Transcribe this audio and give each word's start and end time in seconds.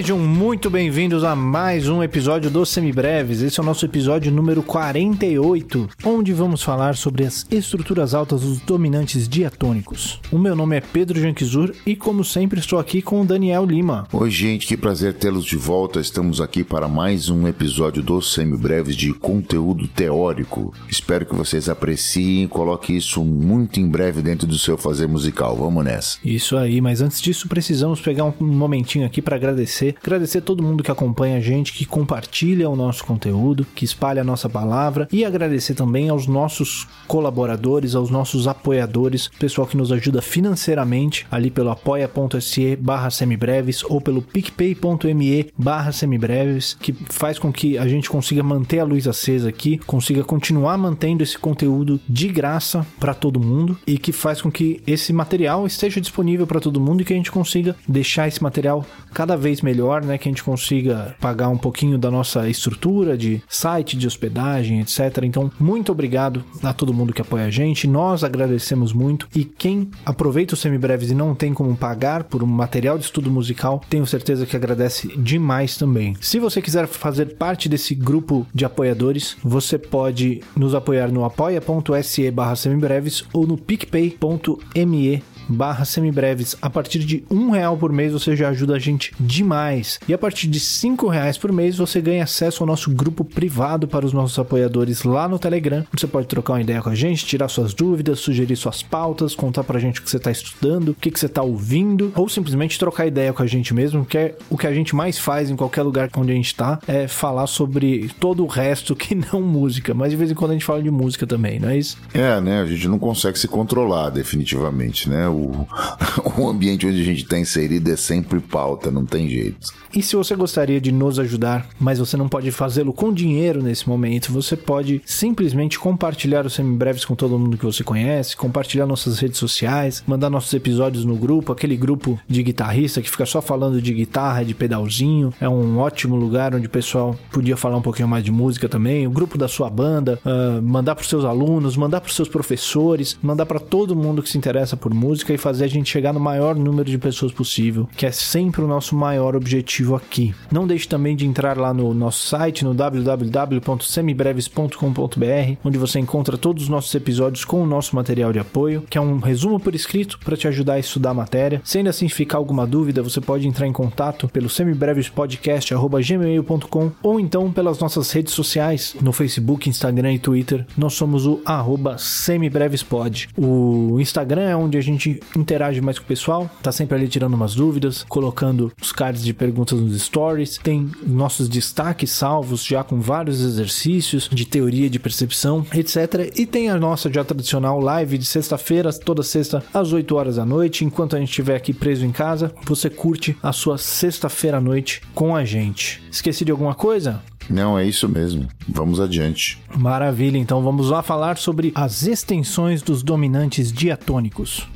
Sejam 0.00 0.18
muito 0.18 0.70
bem-vindos 0.70 1.24
a 1.24 1.36
mais 1.36 1.86
um 1.86 2.02
episódio 2.02 2.50
do 2.50 2.64
Semibreves. 2.64 3.42
Esse 3.42 3.60
é 3.60 3.62
o 3.62 3.66
nosso 3.66 3.84
episódio 3.84 4.32
número 4.32 4.62
48, 4.62 5.90
onde 6.02 6.32
vamos 6.32 6.62
falar 6.62 6.96
sobre 6.96 7.26
as 7.26 7.46
estruturas 7.50 8.14
altas 8.14 8.40
dos 8.40 8.60
dominantes 8.60 9.28
diatônicos. 9.28 10.18
O 10.32 10.38
meu 10.38 10.56
nome 10.56 10.74
é 10.74 10.80
Pedro 10.80 11.20
Janquizur 11.20 11.74
e, 11.84 11.94
como 11.94 12.24
sempre, 12.24 12.60
estou 12.60 12.78
aqui 12.78 13.02
com 13.02 13.20
o 13.20 13.26
Daniel 13.26 13.66
Lima. 13.66 14.08
Oi, 14.10 14.30
gente, 14.30 14.66
que 14.66 14.74
prazer 14.74 15.12
tê-los 15.12 15.44
de 15.44 15.58
volta. 15.58 16.00
Estamos 16.00 16.40
aqui 16.40 16.64
para 16.64 16.88
mais 16.88 17.28
um 17.28 17.46
episódio 17.46 18.02
do 18.02 18.22
Semibreves 18.22 18.96
de 18.96 19.12
conteúdo 19.12 19.86
teórico. 19.86 20.72
Espero 20.88 21.26
que 21.26 21.34
vocês 21.34 21.68
apreciem 21.68 22.44
e 22.44 22.48
coloquem 22.48 22.96
isso 22.96 23.22
muito 23.22 23.78
em 23.78 23.86
breve 23.86 24.22
dentro 24.22 24.46
do 24.46 24.56
seu 24.56 24.78
fazer 24.78 25.06
musical. 25.06 25.54
Vamos 25.56 25.84
nessa. 25.84 26.16
Isso 26.24 26.56
aí, 26.56 26.80
mas 26.80 27.02
antes 27.02 27.20
disso, 27.20 27.46
precisamos 27.46 28.00
pegar 28.00 28.24
um 28.24 28.34
momentinho 28.40 29.04
aqui 29.04 29.20
para 29.20 29.36
agradecer 29.36 29.89
agradecer. 30.02 30.40
Todo 30.40 30.62
mundo 30.62 30.82
que 30.82 30.90
acompanha 30.90 31.36
a 31.36 31.40
gente, 31.40 31.72
que 31.72 31.84
compartilha 31.84 32.68
o 32.68 32.76
nosso 32.76 33.04
conteúdo, 33.04 33.66
que 33.74 33.84
espalha 33.84 34.22
a 34.22 34.24
nossa 34.24 34.48
palavra. 34.48 35.06
E 35.12 35.24
agradecer 35.24 35.74
também 35.74 36.08
aos 36.08 36.26
nossos 36.26 36.88
colaboradores, 37.06 37.94
aos 37.94 38.10
nossos 38.10 38.48
apoiadores, 38.48 39.28
pessoal 39.38 39.66
que 39.66 39.76
nos 39.76 39.92
ajuda 39.92 40.22
financeiramente 40.22 41.26
ali 41.30 41.50
pelo 41.50 41.70
apoia.se 41.70 42.76
barra 42.76 43.10
semibreves 43.10 43.84
ou 43.84 44.00
pelo 44.00 44.22
picpay.me 44.22 45.52
barra 45.56 45.92
semibreves, 45.92 46.76
que 46.80 46.92
faz 46.92 47.38
com 47.38 47.52
que 47.52 47.78
a 47.78 47.86
gente 47.86 48.08
consiga 48.08 48.42
manter 48.42 48.80
a 48.80 48.84
luz 48.84 49.06
acesa 49.06 49.48
aqui, 49.48 49.78
consiga 49.78 50.24
continuar 50.24 50.78
mantendo 50.78 51.22
esse 51.22 51.38
conteúdo 51.38 52.00
de 52.08 52.28
graça 52.28 52.86
para 52.98 53.14
todo 53.14 53.40
mundo 53.40 53.78
e 53.86 53.98
que 53.98 54.12
faz 54.12 54.40
com 54.40 54.50
que 54.50 54.82
esse 54.86 55.12
material 55.12 55.66
esteja 55.66 56.00
disponível 56.00 56.46
para 56.46 56.60
todo 56.60 56.80
mundo 56.80 57.02
e 57.02 57.04
que 57.04 57.12
a 57.12 57.16
gente 57.16 57.30
consiga 57.30 57.76
deixar 57.86 58.26
esse 58.26 58.42
material 58.42 58.84
cada 59.12 59.36
vez 59.36 59.50
vez 59.50 59.62
melhor, 59.80 60.04
né? 60.04 60.18
Que 60.18 60.28
a 60.28 60.30
gente 60.30 60.44
consiga 60.44 61.16
pagar 61.18 61.48
um 61.48 61.56
pouquinho 61.56 61.96
da 61.96 62.10
nossa 62.10 62.48
estrutura 62.48 63.16
de 63.16 63.42
site, 63.48 63.96
de 63.96 64.06
hospedagem, 64.06 64.80
etc. 64.80 65.24
Então, 65.24 65.50
muito 65.58 65.90
obrigado 65.90 66.44
a 66.62 66.72
todo 66.72 66.92
mundo 66.92 67.12
que 67.12 67.22
apoia 67.22 67.46
a 67.46 67.50
gente. 67.50 67.88
Nós 67.88 68.22
agradecemos 68.22 68.92
muito. 68.92 69.26
E 69.34 69.44
quem 69.44 69.90
aproveita 70.04 70.54
os 70.54 70.60
semibreves 70.60 71.10
e 71.10 71.14
não 71.14 71.34
tem 71.34 71.54
como 71.54 71.74
pagar 71.76 72.24
por 72.24 72.42
um 72.42 72.46
material 72.46 72.98
de 72.98 73.04
estudo 73.04 73.30
musical, 73.30 73.80
tenho 73.88 74.06
certeza 74.06 74.44
que 74.44 74.56
agradece 74.56 75.08
demais 75.16 75.76
também. 75.76 76.14
Se 76.20 76.38
você 76.38 76.60
quiser 76.60 76.86
fazer 76.86 77.36
parte 77.36 77.68
desse 77.68 77.94
grupo 77.94 78.46
de 78.54 78.64
apoiadores, 78.64 79.36
você 79.42 79.78
pode 79.78 80.42
nos 80.54 80.74
apoiar 80.74 81.10
no 81.10 81.24
apoia.se 81.24 82.30
barra 82.30 82.56
semibreves 82.56 83.24
ou 83.32 83.46
no 83.46 83.56
picpay.me 83.56 85.22
barra 85.50 85.84
semibreves. 85.84 86.56
A 86.62 86.70
partir 86.70 87.00
de 87.00 87.24
um 87.30 87.50
real 87.50 87.76
por 87.76 87.92
mês 87.92 88.12
você 88.12 88.36
já 88.36 88.48
ajuda 88.48 88.76
a 88.76 88.78
gente 88.78 89.12
demais. 89.18 89.98
E 90.08 90.14
a 90.14 90.18
partir 90.18 90.48
de 90.48 90.60
cinco 90.60 91.08
reais 91.08 91.36
por 91.36 91.52
mês 91.52 91.76
você 91.76 92.00
ganha 92.00 92.24
acesso 92.24 92.62
ao 92.62 92.66
nosso 92.66 92.90
grupo 92.90 93.24
privado 93.24 93.88
para 93.88 94.06
os 94.06 94.12
nossos 94.12 94.38
apoiadores 94.38 95.02
lá 95.02 95.28
no 95.28 95.38
Telegram. 95.38 95.84
Você 95.96 96.06
pode 96.06 96.26
trocar 96.26 96.54
uma 96.54 96.60
ideia 96.60 96.82
com 96.82 96.90
a 96.90 96.94
gente, 96.94 97.26
tirar 97.26 97.48
suas 97.48 97.74
dúvidas, 97.74 98.20
sugerir 98.20 98.56
suas 98.56 98.82
pautas, 98.82 99.34
contar 99.34 99.64
pra 99.64 99.78
gente 99.78 100.00
o 100.00 100.02
que 100.02 100.10
você 100.10 100.16
está 100.16 100.30
estudando, 100.30 100.90
o 100.90 100.94
que, 100.94 101.10
que 101.10 101.18
você 101.18 101.26
está 101.26 101.42
ouvindo, 101.42 102.12
ou 102.14 102.28
simplesmente 102.28 102.78
trocar 102.78 103.06
ideia 103.06 103.32
com 103.32 103.42
a 103.42 103.46
gente 103.46 103.74
mesmo, 103.74 104.04
que 104.04 104.18
é 104.18 104.36
o 104.48 104.56
que 104.56 104.66
a 104.66 104.72
gente 104.72 104.94
mais 104.94 105.18
faz 105.18 105.50
em 105.50 105.56
qualquer 105.56 105.82
lugar 105.82 106.08
onde 106.16 106.32
a 106.32 106.34
gente 106.34 106.46
está, 106.46 106.78
é 106.86 107.08
falar 107.08 107.46
sobre 107.46 108.10
todo 108.20 108.44
o 108.44 108.46
resto 108.46 108.94
que 108.94 109.14
não 109.14 109.40
música. 109.40 109.94
Mas 109.94 110.10
de 110.10 110.16
vez 110.16 110.30
em 110.30 110.34
quando 110.34 110.50
a 110.52 110.54
gente 110.54 110.64
fala 110.64 110.82
de 110.82 110.90
música 110.90 111.26
também, 111.26 111.58
não 111.58 111.68
é 111.68 111.78
isso? 111.78 111.96
É, 112.12 112.40
né? 112.40 112.60
A 112.60 112.66
gente 112.66 112.86
não 112.88 112.98
consegue 112.98 113.38
se 113.38 113.48
controlar 113.48 114.10
definitivamente, 114.10 115.08
né? 115.08 115.28
O 115.28 115.39
o, 116.38 116.48
ambiente 116.48 116.86
onde 116.86 117.00
a 117.00 117.04
gente 117.04 117.22
está 117.22 117.38
inserido 117.38 117.90
é 117.90 117.96
sempre 117.96 118.40
pauta, 118.40 118.90
não 118.90 119.04
tem 119.04 119.28
jeito. 119.28 119.68
E 119.94 120.02
se 120.02 120.14
você 120.14 120.36
gostaria 120.36 120.80
de 120.80 120.92
nos 120.92 121.18
ajudar, 121.18 121.68
mas 121.78 121.98
você 121.98 122.16
não 122.16 122.28
pode 122.28 122.50
fazê-lo 122.50 122.92
com 122.92 123.12
dinheiro 123.12 123.62
nesse 123.62 123.88
momento, 123.88 124.32
você 124.32 124.56
pode 124.56 125.02
simplesmente 125.04 125.78
compartilhar 125.78 126.46
os 126.46 126.54
semibreves 126.54 127.04
com 127.04 127.14
todo 127.14 127.38
mundo 127.38 127.56
que 127.56 127.64
você 127.64 127.82
conhece, 127.82 128.36
compartilhar 128.36 128.86
nossas 128.86 129.18
redes 129.18 129.38
sociais, 129.38 130.02
mandar 130.06 130.30
nossos 130.30 130.52
episódios 130.54 131.04
no 131.04 131.16
grupo, 131.16 131.52
aquele 131.52 131.76
grupo 131.76 132.18
de 132.28 132.42
guitarrista 132.42 133.02
que 133.02 133.10
fica 133.10 133.26
só 133.26 133.42
falando 133.42 133.82
de 133.82 133.92
guitarra, 133.92 134.44
de 134.44 134.54
pedalzinho. 134.54 135.32
É 135.40 135.48
um 135.48 135.78
ótimo 135.78 136.16
lugar 136.16 136.54
onde 136.54 136.66
o 136.66 136.70
pessoal 136.70 137.18
podia 137.32 137.56
falar 137.56 137.76
um 137.76 137.82
pouquinho 137.82 138.08
mais 138.08 138.24
de 138.24 138.30
música 138.30 138.68
também. 138.68 139.06
O 139.06 139.10
grupo 139.10 139.36
da 139.36 139.48
sua 139.48 139.68
banda, 139.68 140.20
uh, 140.24 140.62
mandar 140.62 140.94
para 140.94 141.02
os 141.02 141.08
seus 141.08 141.24
alunos, 141.24 141.76
mandar 141.76 142.00
para 142.00 142.08
os 142.08 142.16
seus 142.16 142.28
professores, 142.28 143.18
mandar 143.22 143.46
para 143.46 143.58
todo 143.58 143.96
mundo 143.96 144.22
que 144.22 144.28
se 144.28 144.38
interessa 144.38 144.76
por 144.76 144.94
música 144.94 145.19
e 145.28 145.38
fazer 145.38 145.64
a 145.64 145.68
gente 145.68 145.90
chegar 145.90 146.12
no 146.12 146.20
maior 146.20 146.54
número 146.54 146.88
de 146.88 146.98
pessoas 146.98 147.32
possível, 147.32 147.88
que 147.96 148.06
é 148.06 148.10
sempre 148.10 148.62
o 148.62 148.66
nosso 148.66 148.96
maior 148.96 149.36
objetivo 149.36 149.94
aqui. 149.94 150.34
Não 150.50 150.66
deixe 150.66 150.88
também 150.88 151.14
de 151.16 151.26
entrar 151.26 151.56
lá 151.56 151.72
no 151.74 151.92
nosso 151.92 152.26
site, 152.26 152.64
no 152.64 152.72
www.semibreves.com.br, 152.74 155.58
onde 155.64 155.78
você 155.78 155.98
encontra 155.98 156.38
todos 156.38 156.62
os 156.64 156.68
nossos 156.68 156.94
episódios 156.94 157.44
com 157.44 157.62
o 157.62 157.66
nosso 157.66 157.96
material 157.96 158.32
de 158.32 158.38
apoio, 158.38 158.84
que 158.88 158.96
é 158.96 159.00
um 159.00 159.18
resumo 159.18 159.58
por 159.58 159.74
escrito 159.74 160.16
para 160.18 160.36
te 160.36 160.46
ajudar 160.48 160.74
a 160.74 160.78
estudar 160.78 161.10
a 161.10 161.14
matéria. 161.14 161.60
Se 161.64 161.78
ainda 161.78 161.90
assim 161.90 162.08
ficar 162.08 162.38
alguma 162.38 162.66
dúvida, 162.66 163.02
você 163.02 163.20
pode 163.20 163.46
entrar 163.46 163.66
em 163.66 163.72
contato 163.72 164.28
pelo 164.28 164.48
semibrevespodcast.gmail.com 164.48 166.92
ou 167.02 167.20
então 167.20 167.52
pelas 167.52 167.78
nossas 167.78 168.10
redes 168.12 168.32
sociais, 168.34 168.96
no 169.00 169.12
Facebook, 169.12 169.68
Instagram 169.68 170.14
e 170.14 170.18
Twitter. 170.18 170.66
Nós 170.76 170.94
somos 170.94 171.26
o 171.26 171.40
arroba 171.44 171.96
semibrevespod. 171.98 173.28
O 173.36 173.98
Instagram 174.00 174.42
é 174.42 174.56
onde 174.56 174.78
a 174.78 174.80
gente 174.80 175.09
interage 175.36 175.80
mais 175.80 175.98
com 175.98 176.04
o 176.04 176.08
pessoal, 176.08 176.50
tá 176.62 176.70
sempre 176.70 176.96
ali 176.96 177.08
tirando 177.08 177.34
umas 177.34 177.54
dúvidas, 177.54 178.04
colocando 178.08 178.72
os 178.80 178.92
cards 178.92 179.24
de 179.24 179.32
perguntas 179.32 179.80
nos 179.80 180.00
stories, 180.02 180.58
tem 180.58 180.90
nossos 181.06 181.48
destaques 181.48 182.10
salvos 182.10 182.64
já 182.64 182.84
com 182.84 183.00
vários 183.00 183.40
exercícios 183.40 184.28
de 184.30 184.44
teoria 184.44 184.90
de 184.90 184.98
percepção, 184.98 185.66
etc. 185.72 186.32
E 186.36 186.46
tem 186.46 186.68
a 186.68 186.76
nossa 186.76 187.12
já 187.12 187.24
tradicional 187.24 187.80
live 187.80 188.18
de 188.18 188.26
sexta-feira, 188.26 188.92
toda 188.92 189.22
sexta 189.22 189.62
às 189.72 189.92
8 189.92 190.14
horas 190.14 190.36
da 190.36 190.44
noite, 190.44 190.84
enquanto 190.84 191.16
a 191.16 191.18
gente 191.18 191.30
estiver 191.30 191.56
aqui 191.56 191.72
preso 191.72 192.04
em 192.04 192.12
casa, 192.12 192.52
você 192.64 192.90
curte 192.90 193.36
a 193.42 193.52
sua 193.52 193.78
sexta-feira 193.78 194.58
à 194.58 194.60
noite 194.60 195.02
com 195.14 195.34
a 195.34 195.44
gente. 195.44 196.02
Esqueci 196.10 196.44
de 196.44 196.50
alguma 196.50 196.74
coisa? 196.74 197.22
Não, 197.50 197.76
é 197.76 197.84
isso 197.84 198.08
mesmo. 198.08 198.46
Vamos 198.68 199.00
adiante. 199.00 199.60
Maravilha, 199.76 200.38
então 200.38 200.62
vamos 200.62 200.88
lá 200.88 201.02
falar 201.02 201.36
sobre 201.36 201.72
as 201.74 202.06
extensões 202.06 202.80
dos 202.80 203.02
dominantes 203.02 203.72
diatônicos. 203.72 204.68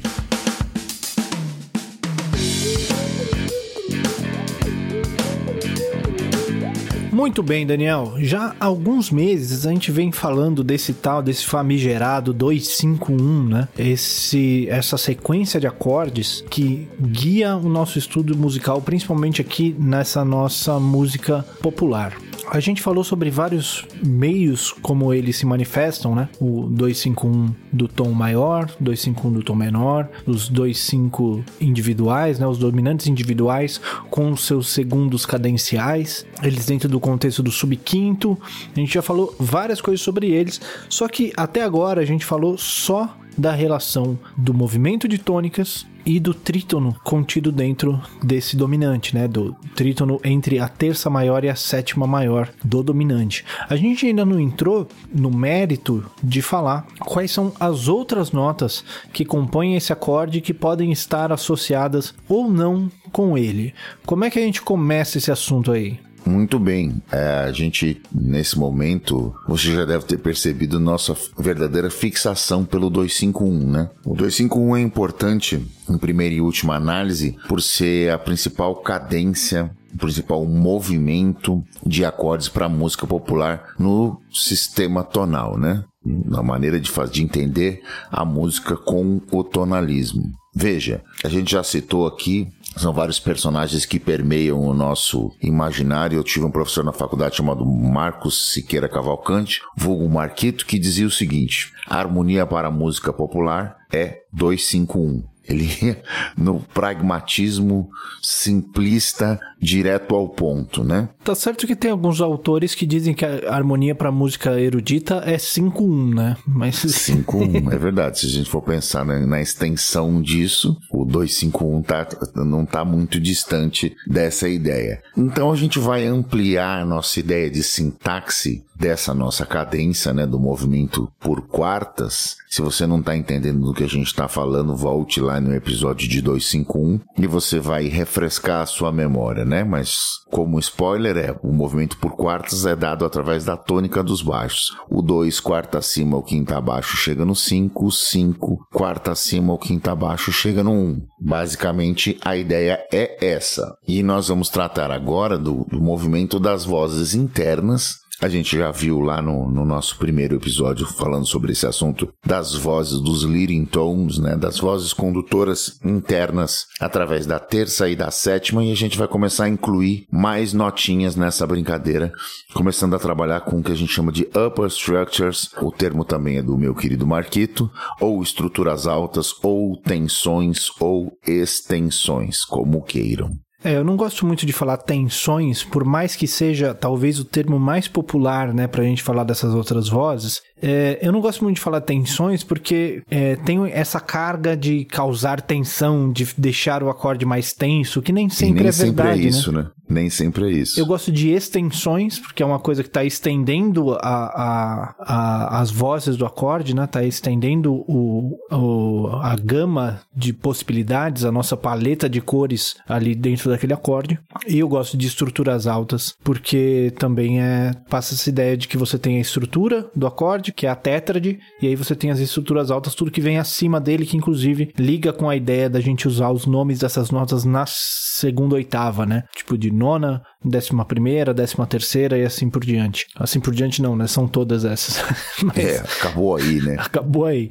Muito 7.25 7.43
bem, 7.43 7.67
Daniel. 7.67 8.17
Já 8.19 8.55
há 8.61 8.67
alguns 8.67 9.11
meses 9.11 9.65
a 9.65 9.71
gente 9.71 9.91
vem 9.91 10.13
falando 10.13 10.63
desse 10.63 10.93
tal, 10.93 11.23
desse 11.23 11.47
famigerado 11.47 12.35
251, 12.35 13.45
né? 13.45 13.69
Esse, 13.79 14.69
essa 14.69 14.99
sequência 14.99 15.59
de 15.59 15.67
acordes 15.67 16.45
que 16.51 16.87
guia 17.01 17.57
o 17.57 17.67
nosso 17.67 17.99
estudo 17.99 18.37
musical, 18.37 18.83
principalmente 18.83 19.41
aqui 19.41 19.75
nessa 19.79 20.23
nossa 20.23 20.79
música 20.79 21.43
popular. 21.63 22.15
A 22.51 22.61
gente 22.61 22.83
falou 22.83 23.03
sobre 23.03 23.31
vários 23.31 23.87
meios 24.05 24.73
como 24.73 25.13
eles 25.13 25.37
se 25.37 25.47
manifestam, 25.47 26.15
né? 26.15 26.29
O 26.41 26.69
251 26.69 27.55
do 27.73 27.89
tom 27.89 28.11
maior, 28.13 28.67
251 28.79 29.33
do 29.33 29.43
tom 29.43 29.55
menor, 29.55 30.09
os 30.27 30.49
25 30.49 31.45
individuais, 31.61 32.39
né? 32.39 32.47
Os 32.47 32.59
dominantes 32.59 33.07
individuais 33.07 33.81
com 34.11 34.37
seus 34.37 34.69
segundos 34.69 35.27
cadenciais, 35.27 36.27
eles 36.43 36.67
dentro 36.67 36.89
do 36.89 37.01
contexto 37.01 37.43
do 37.43 37.51
subquinto. 37.51 38.39
A 38.75 38.79
gente 38.79 38.95
já 38.95 39.03
falou 39.03 39.35
várias 39.39 39.81
coisas 39.81 40.01
sobre 40.01 40.31
eles, 40.31 40.61
só 40.89 41.09
que 41.09 41.33
até 41.37 41.63
agora 41.63 42.01
a 42.01 42.05
gente 42.05 42.25
falou 42.25 42.57
só 42.59 43.17
da 43.37 43.53
relação 43.53 44.19
do 44.37 44.55
movimento 44.55 45.09
de 45.09 45.19
tônicas 45.19 45.87
e 46.07 46.21
do 46.21 46.35
trítono 46.35 46.95
contido 47.03 47.51
dentro 47.51 48.01
desse 48.23 48.57
dominante, 48.57 49.15
né? 49.15 49.27
Do 49.27 49.55
trítono 49.75 50.21
entre 50.23 50.59
a 50.59 50.69
terça 50.69 51.09
maior 51.09 51.45
e 51.45 51.49
a 51.49 51.57
sétima 51.57 52.07
maior 52.07 52.51
do 52.63 52.83
dominante. 52.83 53.45
A 53.69 53.77
gente 53.77 54.07
ainda 54.07 54.25
não 54.25 54.39
entrou 54.39 54.87
no 55.13 55.31
mérito 55.31 56.05
de 56.23 56.43
falar 56.43 56.87
quais 57.01 57.31
são 57.31 57.53
as 57.59 57.89
outras 57.89 58.33
notas 58.33 58.85
que 59.13 59.25
compõem 59.25 59.77
esse 59.77 59.93
acorde 59.93 60.41
que 60.41 60.53
podem 60.53 60.93
estar 60.93 61.33
associadas 61.33 62.15
ou 62.29 62.51
não 62.51 62.91
com 63.11 63.39
ele. 63.39 63.73
Como 64.05 64.25
é 64.25 64.31
que 64.31 64.39
a 64.39 64.43
gente 64.43 64.61
começa 64.61 65.19
esse 65.19 65.31
assunto 65.31 65.73
aí? 65.73 65.99
Muito 66.27 66.59
bem. 66.59 67.03
É, 67.13 67.45
a 67.47 67.53
gente, 67.53 68.01
nesse 68.13 68.59
momento, 68.59 69.35
você 69.47 69.75
já 69.75 69.85
deve 69.85 70.05
ter 70.05 70.19
percebido 70.19 70.81
nossa 70.81 71.17
verdadeira 71.39 71.91
fixação 71.91 72.65
pelo 72.65 72.89
251, 72.89 73.71
né? 73.71 73.91
O 74.05 74.15
251 74.15 74.77
é 74.77 74.81
importante, 74.81 75.63
em 75.89 75.99
primeira 75.99 76.35
e 76.35 76.41
última 76.41 76.75
análise, 76.77 77.37
por 77.49 77.61
ser 77.61 78.11
a 78.11 78.19
principal 78.19 78.77
cadência 78.77 79.71
o 79.95 79.99
principal 79.99 80.45
movimento 80.45 81.63
de 81.87 82.05
acordes 82.05 82.49
para 82.49 82.69
música 82.69 83.07
popular 83.07 83.75
no 83.79 84.21
sistema 84.33 85.05
tonal, 85.05 85.57
né? 85.57 85.85
Na 86.05 86.43
maneira 86.43 86.81
de, 86.81 86.91
fazer, 86.91 87.13
de 87.13 87.23
entender 87.23 87.81
a 88.11 88.25
música 88.25 88.77
com 88.77 89.21
o 89.31 89.45
tonalismo. 89.45 90.33
Veja, 90.55 91.03
a 91.25 91.29
gente 91.29 91.53
já 91.53 91.63
citou 91.63 92.07
aqui 92.07 92.49
São 92.77 92.93
vários 92.93 93.21
personagens 93.21 93.87
que 93.87 94.01
permeiam 94.01 94.61
o 94.61 94.75
nosso 94.75 95.31
imaginário. 95.41 96.19
Eu 96.19 96.25
tive 96.25 96.45
um 96.45 96.51
professor 96.51 96.85
na 96.85 96.93
faculdade 96.93 97.37
chamado 97.37 97.65
Marcos 97.65 98.53
Siqueira 98.53 98.89
Cavalcante, 98.89 99.61
vulgo 99.77 100.09
Marquito, 100.09 100.67
que 100.67 100.79
dizia 100.79 101.07
o 101.07 101.11
seguinte: 101.11 101.73
a 101.87 101.99
harmonia 101.99 102.45
para 102.45 102.69
a 102.69 102.73
música 102.73 103.13
popular 103.13 103.77
é 103.93 104.23
251. 104.33 105.34
Ele 105.49 105.69
ia 105.83 106.03
no 106.37 106.61
pragmatismo 106.73 107.91
simplista, 108.23 109.39
direto 109.61 110.15
ao 110.15 110.29
ponto, 110.29 110.83
né? 110.83 111.09
Tá 111.23 111.35
certo 111.35 111.67
que 111.67 111.77
tem 111.77 111.91
alguns 111.91 112.21
autores 112.21 112.75
que 112.75 112.87
dizem 112.87 113.15
que 113.15 113.25
a 113.25 113.55
harmonia 113.55 113.95
para 113.95 114.11
música 114.11 114.59
erudita 114.61 115.23
é 115.27 115.37
5-1, 115.37 116.15
né? 116.15 116.37
Mas 116.47 116.77
5-1, 116.85 117.73
é 117.73 117.79
verdade. 117.79 118.21
Se 118.21 118.27
a 118.27 118.31
gente 118.31 118.49
for 118.49 118.63
pensar 118.63 119.05
na, 119.05 119.21
na 119.27 119.41
extensão 119.41 120.21
disso, 120.21 120.77
o 120.91 121.05
251 121.05 121.83
tá, 121.83 122.09
não 122.35 122.65
tá 122.65 122.85
muito 122.85 123.21
distante 123.21 123.95
dessa 124.07 124.49
ideia. 124.49 125.03
Então 125.17 125.51
a 125.53 125.57
gente 125.57 125.79
vai 125.79 126.07
ampliar 126.07 126.81
a 126.81 126.85
nossa 126.85 127.21
ideia 127.21 127.51
de 127.51 127.63
sintaxe 127.63 128.65
dessa 128.77 129.15
nossa 129.15 129.47
cadência, 129.47 130.13
né, 130.13 130.27
do 130.27 130.39
movimento 130.39 131.11
por 131.21 131.47
quartas. 131.47 132.37
Se 132.49 132.63
você 132.63 132.87
não 132.87 133.01
está 133.01 133.17
entendendo 133.17 133.65
do 133.65 133.75
que 133.75 133.85
a 133.85 133.89
gente 133.89 134.07
está 134.07 134.29
falando, 134.29 134.77
volte 134.77 135.21
lá 135.21 135.41
no 135.41 135.55
episódio 135.55 136.09
de 136.09 136.21
251 136.21 137.01
e 137.19 137.27
você 137.27 137.59
vai 137.59 137.89
refrescar 137.89 138.63
a 138.63 138.67
sua 138.67 138.93
memória, 138.93 139.45
né? 139.45 139.65
Mas 139.65 139.97
como 140.31 140.59
spoiler 140.59 141.17
é, 141.17 141.37
o 141.43 141.53
movimento 141.53 141.97
por 141.99 142.17
quartas 142.17 142.67
é 142.67 142.77
dado 142.77 143.05
através 143.05 143.45
da 143.45 143.57
tônica 143.57 144.03
dos 144.03 144.23
baixos. 144.23 144.77
O 144.89 145.03
2 145.03 145.41
quarta 145.41 145.79
acima, 145.79 146.17
o 146.17 146.23
quinta 146.23 146.57
abaixo 146.57 146.97
chega 146.97 147.25
no 147.25 147.35
5, 147.35 147.87
o 147.87 147.91
5 147.91 148.69
quarta 148.73 149.13
acima, 149.13 149.53
o 149.53 149.59
quinta 149.59 149.93
abaixo 149.93 150.33
chega 150.33 150.63
no 150.63 150.73
1. 150.73 150.75
Um. 150.75 151.07
Basicamente 151.21 152.19
a 152.25 152.37
ideia 152.37 152.85
é 152.93 153.25
essa. 153.25 153.75
E 153.87 154.03
nós 154.03 154.29
vamos 154.29 154.49
tratar 154.49 154.91
agora 154.91 155.39
do, 155.39 155.65
do 155.65 155.81
movimento 155.81 156.39
das 156.39 156.65
vozes 156.65 157.15
internas 157.15 158.04
a 158.25 158.29
gente 158.29 158.57
já 158.57 158.71
viu 158.71 159.01
lá 159.01 159.21
no, 159.21 159.51
no, 159.51 159.67
nosso 159.67 159.99
primeiro 159.99 160.37
episódio 160.37 160.87
falando 160.87 161.27
sobre 161.27 161.53
esse 161.53 161.67
assunto 161.67 162.09
das 162.25 162.55
vozes 162.55 162.99
dos 162.99 163.23
leading 163.23 163.67
tones, 163.67 164.19
né, 164.19 164.35
das 164.35 164.59
vozes 164.59 164.95
condutoras 164.95 165.79
internas 165.85 166.65
através 166.81 167.27
da 167.27 167.39
terça 167.39 167.87
e 167.87 167.95
da 167.95 168.11
sétima 168.11 168.65
e 168.65 168.73
a 168.73 168.75
gente 168.75 168.97
vai 168.97 169.07
começar 169.07 169.45
a 169.45 169.49
incluir 169.51 170.07
mais 170.11 170.55
notinhas 170.55 171.15
nessa 171.17 171.47
brincadeira, 171.47 172.11
começando 172.55 172.97
a 172.97 172.99
trabalhar 172.99 173.43
com 173.43 173.59
o 173.59 173.63
que 173.63 173.73
a 173.73 173.77
gente 173.77 173.93
chama 173.93 174.11
de 174.11 174.23
upper 174.23 174.69
structures, 174.69 175.51
o 175.61 175.71
termo 175.71 176.03
também 176.03 176.39
é 176.39 176.43
do 176.43 176.57
meu 176.57 176.75
querido 176.75 177.07
Marquito, 177.07 177.71
ou 178.01 178.23
estruturas 178.23 178.87
altas, 178.87 179.35
ou 179.43 179.77
tensões, 179.83 180.71
ou 180.81 181.13
extensões, 181.27 182.43
como 182.43 182.83
queiram. 182.83 183.31
É, 183.65 183.77
eu 183.77 183.83
não 183.83 183.97
gosto 183.97 184.27
muito 184.27 184.45
de 184.45 184.53
falar 184.53 184.77
tensões, 184.77 185.65
por 185.65 185.87
mais 185.87 186.15
que 186.15 186.27
seja 186.27 186.75
talvez 186.75 187.19
o 187.19 187.25
termo 187.25 187.59
mais 187.59 187.89
popular, 187.89 188.53
né, 188.53 188.67
pra 188.67 188.85
gente 188.85 189.03
falar 189.03 189.25
dessas 189.25 189.55
outras 189.55 189.89
vozes. 189.89 190.43
É, 190.63 190.99
eu 191.03 191.13
não 191.13 191.21
gosto 191.21 191.43
muito 191.43 191.57
de 191.57 191.63
falar 191.63 191.81
tensões 191.81 192.43
porque 192.43 193.03
é, 193.11 193.37
tem 193.37 193.71
essa 193.71 194.01
carga 194.01 194.57
de 194.57 194.85
causar 194.85 195.41
tensão, 195.41 196.11
de 196.11 196.27
deixar 196.39 196.83
o 196.83 196.89
acorde 196.89 197.27
mais 197.27 197.53
tenso, 197.53 198.01
que 198.01 198.13
nem 198.13 198.29
sempre 198.29 198.63
nem 198.63 198.69
é 198.69 198.73
verdade. 198.73 199.09
Sempre 199.11 199.27
é 199.27 199.29
isso, 199.29 199.53
né? 199.53 199.63
né? 199.63 199.71
Nem 199.89 200.09
sempre 200.09 200.47
é 200.47 200.51
isso. 200.51 200.81
Eu 200.81 200.87
gosto 200.87 201.13
de 201.13 201.31
extensões, 201.31 202.19
porque 202.19 202.43
é 202.43 202.47
uma 202.47 202.59
coisa 202.59 202.83
que 202.83 202.89
está 202.89 203.05
estendendo 203.05 203.93
a, 203.93 203.99
a, 203.99 204.95
a, 204.99 205.61
as 205.61 205.71
vozes 205.71 206.17
do 206.17 206.25
acorde, 206.25 206.75
né? 206.75 206.85
Está 206.85 207.05
estendendo 207.05 207.75
o, 207.87 208.39
o, 208.51 209.09
a 209.21 209.37
gama 209.37 210.01
de 210.17 210.33
possibilidades, 210.33 211.25
a 211.25 211.33
nossa 211.33 211.57
paleta 211.57 212.09
de 212.09 212.21
cores 212.21 212.77
ali 212.89 213.15
dentro 213.15 213.51
daquele 213.51 213.75
acorde. 213.75 214.19
E 214.49 214.59
eu 214.59 214.69
gosto 214.69 214.97
de 214.97 215.07
estruturas 215.07 215.67
altas, 215.67 216.15
porque 216.25 216.93
também 216.99 217.43
é 217.43 217.73
passa 217.91 218.15
essa 218.15 218.29
ideia 218.29 218.57
de 218.57 218.67
que 218.67 218.79
você 218.79 218.99
tem 218.99 219.19
a 219.19 219.21
estrutura 219.21 219.87
do 219.95 220.07
acorde, 220.07 220.44
que 220.53 220.67
é 220.67 220.71
a 220.71 220.77
tétrade, 220.77 221.39
e 221.61 221.67
aí 221.67 221.77
você 221.77 221.95
tem 221.95 222.11
as 222.11 222.19
estruturas 222.19 222.71
altas, 222.71 222.95
tudo 222.95 223.11
que 223.11 223.21
vem 223.21 223.39
acima 223.39 223.81
dele, 223.81 224.07
que 224.07 224.17
inclusive 224.17 224.73
liga 224.79 225.13
com 225.13 225.29
a 225.29 225.37
ideia 225.37 225.69
da 225.69 225.81
gente 225.81 226.09
usar 226.09 226.31
os 226.31 226.47
nomes 226.47 226.81
dessas 226.81 227.11
notas 227.11 227.45
na 227.45 227.65
segunda 227.67 228.57
oitava, 228.57 229.07
né? 229.07 229.25
Tipo 229.35 229.57
de 229.57 229.71
nona, 229.71 230.23
décima 230.45 230.85
primeira, 230.85 231.33
décima 231.33 231.67
terceira 231.67 232.19
e 232.19 232.25
assim 232.25 232.51
por 232.51 232.65
diante. 232.65 233.07
Assim 233.17 233.41
por 233.41 233.55
diante 233.55 233.81
não, 233.81 233.97
né? 233.97 234.07
São 234.07 234.29
todas 234.29 234.65
essas. 234.65 235.03
Mas... 235.43 235.57
É, 235.57 235.79
acabou 235.79 236.37
aí, 236.37 236.61
né? 236.61 236.77
acabou 236.81 237.27
aí. 237.27 237.49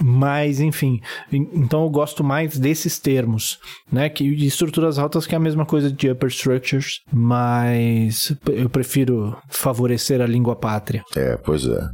Mas, 0.00 0.60
enfim, 0.60 1.00
então 1.32 1.82
eu 1.82 1.90
gosto 1.90 2.22
mais 2.22 2.56
desses 2.58 2.98
termos, 2.98 3.58
né? 3.90 4.08
Que 4.08 4.34
de 4.34 4.46
estruturas 4.46 4.98
altas 4.98 5.26
que 5.26 5.34
é 5.34 5.38
a 5.38 5.40
mesma 5.40 5.66
coisa 5.66 5.90
de 5.90 6.10
upper 6.10 6.28
structures, 6.28 7.00
mas 7.12 8.32
eu 8.46 8.68
prefiro 8.68 9.36
favorecer 9.48 10.20
a 10.20 10.26
língua 10.26 10.54
pátria. 10.54 11.02
É, 11.16 11.36
pois 11.36 11.64
é. 11.66 11.88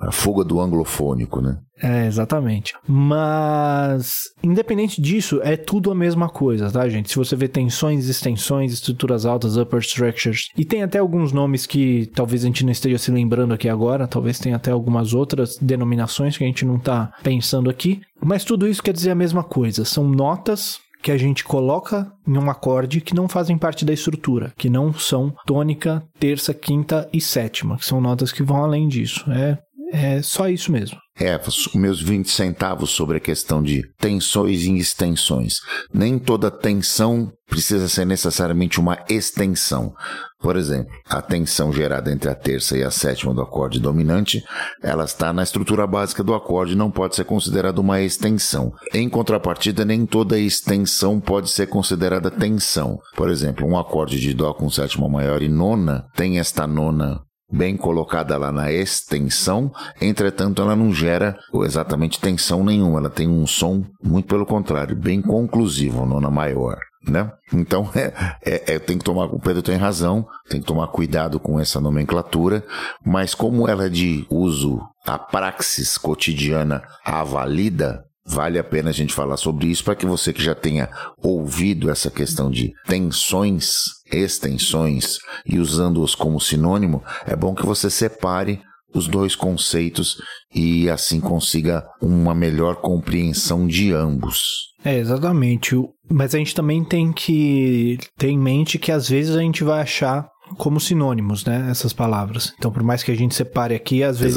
A 0.00 0.12
fuga 0.12 0.44
do 0.44 0.60
anglofônico, 0.60 1.40
né? 1.40 1.58
É, 1.82 2.06
exatamente. 2.06 2.72
Mas, 2.86 4.22
independente 4.42 5.02
disso, 5.02 5.40
é 5.42 5.56
tudo 5.56 5.90
a 5.90 5.94
mesma 5.94 6.28
coisa, 6.28 6.70
tá, 6.70 6.88
gente? 6.88 7.10
Se 7.10 7.16
você 7.16 7.34
vê 7.34 7.48
tensões, 7.48 8.08
extensões, 8.08 8.72
estruturas 8.72 9.26
altas, 9.26 9.56
upper 9.64 9.80
structures, 9.80 10.48
e 10.56 10.64
tem 10.64 10.82
até 10.82 10.98
alguns 10.98 11.32
nomes 11.32 11.66
que 11.66 12.10
talvez 12.14 12.44
a 12.44 12.46
gente 12.46 12.64
não 12.64 12.72
esteja 12.72 12.98
se 12.98 13.10
lembrando 13.10 13.54
aqui 13.54 13.68
agora, 13.68 14.06
talvez 14.06 14.38
tenha 14.38 14.56
até 14.56 14.70
algumas 14.70 15.14
outras 15.14 15.56
denominações 15.58 16.36
que 16.36 16.44
a 16.44 16.46
gente 16.46 16.64
não 16.64 16.78
tá 16.78 17.12
pensando 17.22 17.68
aqui, 17.68 18.00
mas 18.22 18.44
tudo 18.44 18.68
isso 18.68 18.82
quer 18.82 18.92
dizer 18.92 19.10
a 19.10 19.14
mesma 19.14 19.42
coisa. 19.42 19.84
São 19.84 20.08
notas 20.08 20.78
que 21.02 21.12
a 21.12 21.18
gente 21.18 21.44
coloca 21.44 22.10
em 22.26 22.38
um 22.38 22.50
acorde 22.50 23.02
que 23.02 23.14
não 23.14 23.28
fazem 23.28 23.58
parte 23.58 23.84
da 23.84 23.92
estrutura, 23.92 24.54
que 24.56 24.70
não 24.70 24.92
são 24.94 25.34
tônica, 25.44 26.02
terça, 26.18 26.54
quinta 26.54 27.06
e 27.12 27.20
sétima, 27.20 27.76
que 27.76 27.84
são 27.84 28.00
notas 28.00 28.32
que 28.32 28.42
vão 28.42 28.64
além 28.64 28.88
disso. 28.88 29.30
É, 29.30 29.58
é 29.92 30.22
só 30.22 30.48
isso 30.48 30.72
mesmo. 30.72 30.98
É, 31.16 31.40
meus 31.76 32.02
20 32.02 32.28
centavos 32.28 32.90
sobre 32.90 33.18
a 33.18 33.20
questão 33.20 33.62
de 33.62 33.82
tensões 33.98 34.62
e 34.62 34.76
extensões. 34.76 35.60
Nem 35.92 36.18
toda 36.18 36.50
tensão 36.50 37.32
precisa 37.48 37.88
ser 37.88 38.04
necessariamente 38.04 38.80
uma 38.80 38.98
extensão. 39.08 39.94
Por 40.40 40.56
exemplo, 40.56 40.92
a 41.08 41.22
tensão 41.22 41.72
gerada 41.72 42.12
entre 42.12 42.28
a 42.28 42.34
terça 42.34 42.76
e 42.76 42.82
a 42.82 42.90
sétima 42.90 43.32
do 43.32 43.40
acorde 43.40 43.78
dominante, 43.78 44.42
ela 44.82 45.04
está 45.04 45.32
na 45.32 45.44
estrutura 45.44 45.86
básica 45.86 46.24
do 46.24 46.34
acorde 46.34 46.72
e 46.72 46.76
não 46.76 46.90
pode 46.90 47.14
ser 47.14 47.24
considerada 47.24 47.80
uma 47.80 48.02
extensão. 48.02 48.72
Em 48.92 49.08
contrapartida, 49.08 49.84
nem 49.84 50.04
toda 50.04 50.36
extensão 50.36 51.20
pode 51.20 51.48
ser 51.48 51.68
considerada 51.68 52.28
tensão. 52.28 52.98
Por 53.14 53.30
exemplo, 53.30 53.64
um 53.64 53.78
acorde 53.78 54.18
de 54.18 54.34
dó 54.34 54.52
com 54.52 54.68
sétima 54.68 55.08
maior 55.08 55.42
e 55.42 55.48
nona 55.48 56.06
tem 56.16 56.40
esta 56.40 56.66
nona 56.66 57.22
bem 57.50 57.76
colocada 57.76 58.36
lá 58.36 58.50
na 58.50 58.72
extensão, 58.72 59.70
entretanto 60.00 60.62
ela 60.62 60.74
não 60.74 60.92
gera 60.92 61.36
exatamente 61.62 62.20
tensão 62.20 62.64
nenhuma, 62.64 62.98
ela 62.98 63.10
tem 63.10 63.28
um 63.28 63.46
som 63.46 63.84
muito 64.02 64.26
pelo 64.26 64.46
contrário, 64.46 64.96
bem 64.96 65.20
conclusivo, 65.20 66.06
nona 66.06 66.30
maior. 66.30 66.78
Né? 67.06 67.30
Então 67.52 67.90
é, 67.94 68.12
é, 68.42 68.74
é, 68.74 68.78
tem 68.78 68.96
que 68.96 69.04
tomar, 69.04 69.26
o 69.26 69.38
Pedro 69.38 69.62
tem 69.62 69.76
razão, 69.76 70.26
tem 70.48 70.60
que 70.60 70.66
tomar 70.66 70.88
cuidado 70.88 71.38
com 71.38 71.60
essa 71.60 71.80
nomenclatura, 71.80 72.64
mas 73.04 73.34
como 73.34 73.68
ela 73.68 73.86
é 73.86 73.90
de 73.90 74.26
uso, 74.30 74.80
a 75.06 75.18
praxis 75.18 75.98
cotidiana 75.98 76.82
avalida, 77.04 78.04
Vale 78.26 78.58
a 78.58 78.64
pena 78.64 78.88
a 78.88 78.92
gente 78.92 79.12
falar 79.12 79.36
sobre 79.36 79.66
isso 79.66 79.84
para 79.84 79.94
que 79.94 80.06
você 80.06 80.32
que 80.32 80.42
já 80.42 80.54
tenha 80.54 80.88
ouvido 81.22 81.90
essa 81.90 82.10
questão 82.10 82.50
de 82.50 82.72
tensões, 82.86 83.88
extensões 84.18 85.18
e 85.46 85.58
usando-os 85.58 86.14
como 86.14 86.40
sinônimo, 86.40 87.02
é 87.26 87.34
bom 87.34 87.54
que 87.54 87.66
você 87.66 87.90
separe 87.90 88.60
os 88.94 89.08
dois 89.08 89.34
conceitos 89.34 90.16
e 90.54 90.88
assim 90.88 91.20
consiga 91.20 91.84
uma 92.00 92.34
melhor 92.34 92.76
compreensão 92.76 93.66
de 93.66 93.92
ambos. 93.92 94.72
É, 94.84 94.98
exatamente. 94.98 95.74
Mas 96.08 96.34
a 96.34 96.38
gente 96.38 96.54
também 96.54 96.84
tem 96.84 97.12
que 97.12 97.98
ter 98.16 98.28
em 98.28 98.38
mente 98.38 98.78
que 98.78 98.92
às 98.92 99.08
vezes 99.08 99.34
a 99.34 99.40
gente 99.40 99.64
vai 99.64 99.80
achar 99.80 100.28
como 100.56 100.78
sinônimos, 100.78 101.44
né? 101.44 101.68
Essas 101.70 101.92
palavras. 101.92 102.52
Então, 102.58 102.70
por 102.70 102.82
mais 102.82 103.02
que 103.02 103.10
a 103.10 103.16
gente 103.16 103.34
separe 103.34 103.74
aqui, 103.74 104.02
às 104.02 104.18
vezes 104.18 104.36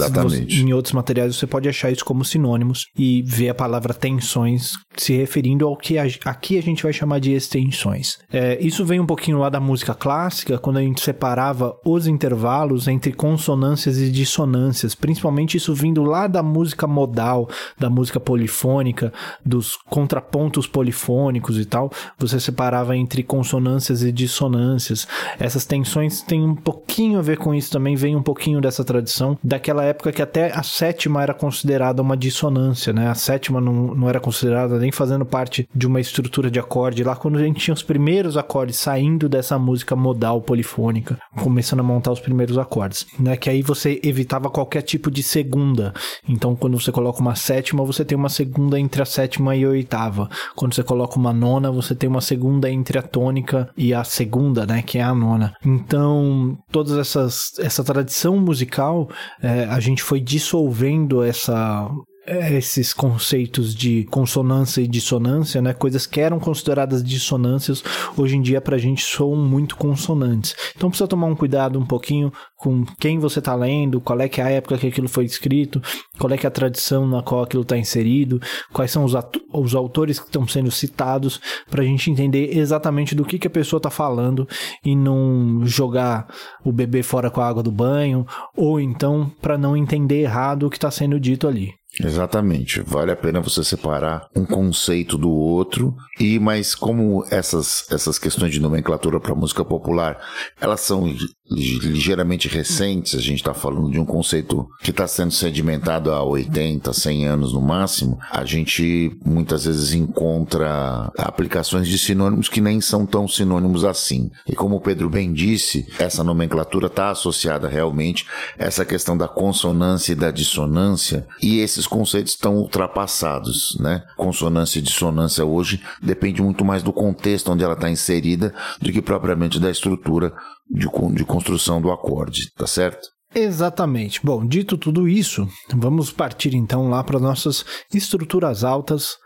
em 0.50 0.74
outros 0.74 0.94
materiais 0.94 1.36
você 1.36 1.46
pode 1.46 1.68
achar 1.68 1.92
isso 1.92 2.06
como 2.06 2.24
sinônimos 2.24 2.88
e 2.98 3.22
ver 3.24 3.50
a 3.50 3.56
palavra 3.56 3.94
tensões 3.94 4.74
se 4.96 5.16
referindo 5.16 5.66
ao 5.68 5.76
que 5.76 5.98
a, 5.98 6.06
aqui 6.26 6.58
a 6.58 6.62
gente 6.62 6.84
vai 6.84 6.94
chamar 6.94 7.20
de 7.20 7.34
extensões. 7.34 8.18
É, 8.32 8.58
isso 8.62 8.86
vem 8.86 9.00
um 9.00 9.06
pouquinho 9.06 9.38
lá 9.38 9.50
da 9.50 9.60
música 9.60 9.94
clássica, 9.94 10.58
quando 10.58 10.78
a 10.78 10.82
gente 10.82 11.02
separava 11.02 11.76
os 11.86 12.08
intervalos 12.08 12.88
entre 12.88 13.12
consonâncias 13.12 13.98
e 13.98 14.10
dissonâncias, 14.10 14.96
principalmente 14.96 15.58
isso 15.58 15.74
vindo 15.74 16.04
lá 16.04 16.28
da 16.28 16.42
música 16.42 16.88
modal, 16.88 17.50
da 17.78 17.90
música 17.90 18.20
polifônica, 18.20 19.14
dos 19.46 19.78
contrapontos 19.90 20.66
polifônicos 20.66 21.60
e 21.60 21.66
tal. 21.66 21.92
Você 22.18 22.40
separava 22.40 22.96
entre 22.96 23.24
consonâncias 23.24 24.04
e 24.04 24.12
dissonâncias. 24.12 25.08
Essas 25.40 25.66
tensões 25.66 25.97
tem 26.26 26.42
um 26.44 26.56
pouquinho 26.56 27.20
a 27.20 27.22
ver 27.22 27.38
com 27.38 27.54
isso 27.54 27.72
também, 27.72 27.96
vem 27.96 28.16
um 28.16 28.22
pouquinho 28.22 28.62
dessa 28.62 28.84
tradição, 28.84 29.38
daquela 29.44 29.84
época 29.84 30.12
que 30.12 30.22
até 30.22 30.52
a 30.52 30.64
sétima 30.64 31.22
era 31.22 31.34
considerada 31.34 32.02
uma 32.02 32.18
dissonância, 32.18 32.94
né? 32.94 33.10
A 33.10 33.16
sétima 33.16 33.62
não, 33.62 33.96
não 33.96 34.10
era 34.10 34.20
considerada 34.20 34.78
nem 34.80 34.92
fazendo 34.92 35.26
parte 35.26 35.68
de 35.74 35.88
uma 35.88 36.00
estrutura 36.00 36.50
de 36.50 36.60
acorde 36.60 37.04
lá 37.04 37.16
quando 37.16 37.38
a 37.38 37.44
gente 37.44 37.60
tinha 37.60 37.74
os 37.74 37.84
primeiros 37.84 38.38
acordes 38.38 38.78
saindo 38.78 39.28
dessa 39.30 39.58
música 39.58 39.96
modal 39.96 40.42
polifônica, 40.42 41.18
começando 41.42 41.80
a 41.80 41.84
montar 41.84 42.12
os 42.12 42.20
primeiros 42.20 42.58
acordes, 42.58 43.08
né? 43.20 43.36
Que 43.38 43.50
aí 43.50 43.62
você 43.62 44.00
evitava 44.04 44.50
qualquer 44.50 44.82
tipo 44.82 45.10
de 45.10 45.24
segunda. 45.24 45.94
Então, 46.28 46.56
quando 46.56 46.80
você 46.80 46.92
coloca 46.92 47.20
uma 47.20 47.36
sétima, 47.36 47.84
você 47.84 48.04
tem 48.04 48.18
uma 48.18 48.30
segunda 48.30 48.80
entre 48.80 49.02
a 49.02 49.06
sétima 49.06 49.56
e 49.56 49.64
a 49.64 49.70
oitava. 49.70 50.30
Quando 50.56 50.74
você 50.74 50.84
coloca 50.84 51.18
uma 51.18 51.34
nona, 51.34 51.72
você 51.72 51.96
tem 51.96 52.10
uma 52.10 52.22
segunda 52.22 52.70
entre 52.70 52.98
a 52.98 53.02
tônica 53.02 53.70
e 53.78 53.94
a 53.94 54.04
segunda, 54.04 54.66
né? 54.66 54.82
Que 54.82 54.98
é 54.98 55.04
a 55.04 55.14
nona. 55.14 55.54
Então, 55.88 56.58
essas 57.00 57.58
essa 57.60 57.82
tradição 57.82 58.38
musical, 58.38 59.10
é, 59.42 59.64
a 59.64 59.80
gente 59.80 60.04
foi 60.04 60.20
dissolvendo 60.20 61.24
essa 61.24 61.90
esses 62.28 62.94
conceitos 62.94 63.74
de 63.74 64.04
consonância 64.12 64.82
e 64.82 64.88
dissonância, 64.88 65.62
né? 65.62 65.74
Coisas 65.74 66.06
que 66.06 66.20
eram 66.20 66.40
consideradas 66.40 67.02
dissonâncias, 67.02 67.82
hoje 68.18 68.36
em 68.36 68.42
dia 68.42 68.60
pra 68.60 68.78
gente 68.78 69.02
soam 69.02 69.38
muito 69.38 69.78
consonantes. 69.78 70.54
Então 70.76 70.90
precisa 70.90 71.08
tomar 71.08 71.28
um 71.28 71.36
cuidado 71.36 71.80
um 71.80 71.86
pouquinho 71.86 72.32
com 72.58 72.84
quem 73.00 73.18
você 73.18 73.40
está 73.40 73.56
lendo, 73.56 74.02
qual 74.02 74.20
é 74.20 74.28
que 74.28 74.42
é 74.42 74.44
a 74.44 74.50
época 74.50 74.78
que 74.78 74.88
aquilo 74.88 75.08
foi 75.08 75.24
escrito, 75.24 75.82
qual 76.20 76.34
é 76.34 76.38
que 76.38 76.46
é 76.46 76.50
a 76.50 76.52
tradição 76.52 77.08
na 77.08 77.22
qual 77.22 77.44
aquilo 77.44 77.62
está 77.62 77.78
inserido, 77.78 78.42
quais 78.74 78.92
são 78.92 79.06
os, 79.06 79.14
os 79.54 79.76
autores 79.76 80.20
que 80.20 80.26
estão 80.26 80.46
sendo 80.48 80.72
citados, 80.72 81.40
para 81.70 81.82
a 81.82 81.86
gente 81.86 82.12
entender 82.12 82.58
exatamente 82.58 83.16
do 83.16 83.24
que, 83.24 83.40
que 83.40 83.48
a 83.48 83.52
pessoa 83.52 83.78
está 83.78 83.90
falando 83.90 84.48
e 84.84 84.96
não 84.96 85.62
jogar 85.66 86.28
o 86.66 86.72
bebê 86.72 87.04
fora 87.04 87.30
com 87.30 87.40
a 87.40 87.48
água 87.48 87.64
do 87.64 87.72
banho, 87.72 88.26
ou 88.56 88.82
então 88.82 89.32
para 89.42 89.58
não 89.58 89.78
entender 89.78 90.24
errado 90.24 90.66
o 90.66 90.70
que 90.70 90.78
está 90.78 90.92
sendo 90.92 91.20
dito 91.20 91.48
ali. 91.48 91.74
Exatamente. 92.02 92.82
Vale 92.82 93.12
a 93.12 93.16
pena 93.16 93.42
você 93.42 93.64
separar 93.64 94.28
um 94.36 94.46
conceito 94.46 95.18
do 95.18 95.30
outro. 95.30 95.96
E 96.20 96.40
mas 96.40 96.76
como 96.76 97.26
essas 97.30 97.86
essas 97.92 98.20
questões 98.20 98.52
de 98.52 98.60
nomenclatura 98.60 99.20
para 99.20 99.34
música 99.36 99.66
popular, 99.66 100.20
elas 100.60 100.82
são 100.82 101.08
ligeiramente 101.50 102.48
recentes, 102.48 103.16
a 103.16 103.22
gente 103.22 103.38
está 103.38 103.54
falando 103.54 103.90
de 103.90 104.00
um 104.00 104.06
conceito 104.06 104.68
que 104.82 104.92
está 104.92 105.08
sendo 105.08 105.32
sedimentado 105.32 106.12
há 106.12 106.22
80, 106.22 106.92
100 106.92 107.26
anos 107.26 107.54
no 107.54 107.62
máximo, 107.62 108.18
a 108.32 108.44
gente 108.44 109.18
muitas 109.26 109.64
vezes 109.64 109.94
encontra 109.94 111.10
aplicações 111.18 111.88
de 111.88 111.98
sinônimos 111.98 112.50
que 112.50 112.60
nem 112.60 112.82
são 112.82 113.06
tão 113.06 113.28
sinônimos 113.28 113.86
assim. 113.86 114.30
E 114.46 114.54
como 114.54 114.76
o 114.76 114.82
Pedro 114.82 115.10
bem 115.10 115.32
disse, 115.32 115.88
essa 115.98 116.24
nomenclatura 116.24 116.88
está 116.88 117.12
associada 117.12 117.68
realmente 117.68 118.26
a 118.60 118.66
essa 118.66 118.84
questão 118.84 119.18
da 119.18 119.28
consonância 119.28 120.12
e 120.12 120.16
da 120.16 120.32
dissonância, 120.32 121.26
e 121.42 121.60
esses 121.60 121.87
conceitos 121.88 122.34
estão 122.34 122.58
ultrapassados, 122.58 123.78
né? 123.80 124.04
Consonância 124.16 124.80
e 124.80 124.82
dissonância 124.82 125.46
hoje 125.46 125.82
depende 126.02 126.42
muito 126.42 126.64
mais 126.64 126.84
do 126.84 126.94
contexto 126.94 127.52
onde 127.52 127.64
ela 127.64 127.74
está 127.74 127.90
inserida 127.90 128.54
do 128.82 128.92
que 128.92 129.02
propriamente 129.02 129.60
da 129.60 129.72
estrutura 129.72 130.34
de, 130.70 130.88
de 131.14 131.26
construção 131.26 131.82
do 131.82 131.92
acorde, 131.92 132.52
tá 132.54 132.68
certo? 132.68 133.10
Exatamente. 133.34 134.20
Bom, 134.24 134.46
dito 134.46 134.78
tudo 134.78 135.08
isso, 135.08 135.48
vamos 135.74 136.12
partir 136.12 136.56
então 136.56 136.90
lá 136.90 137.04
para 137.04 137.20
nossas 137.20 137.66
estruturas 137.94 138.64
altas 138.64 139.18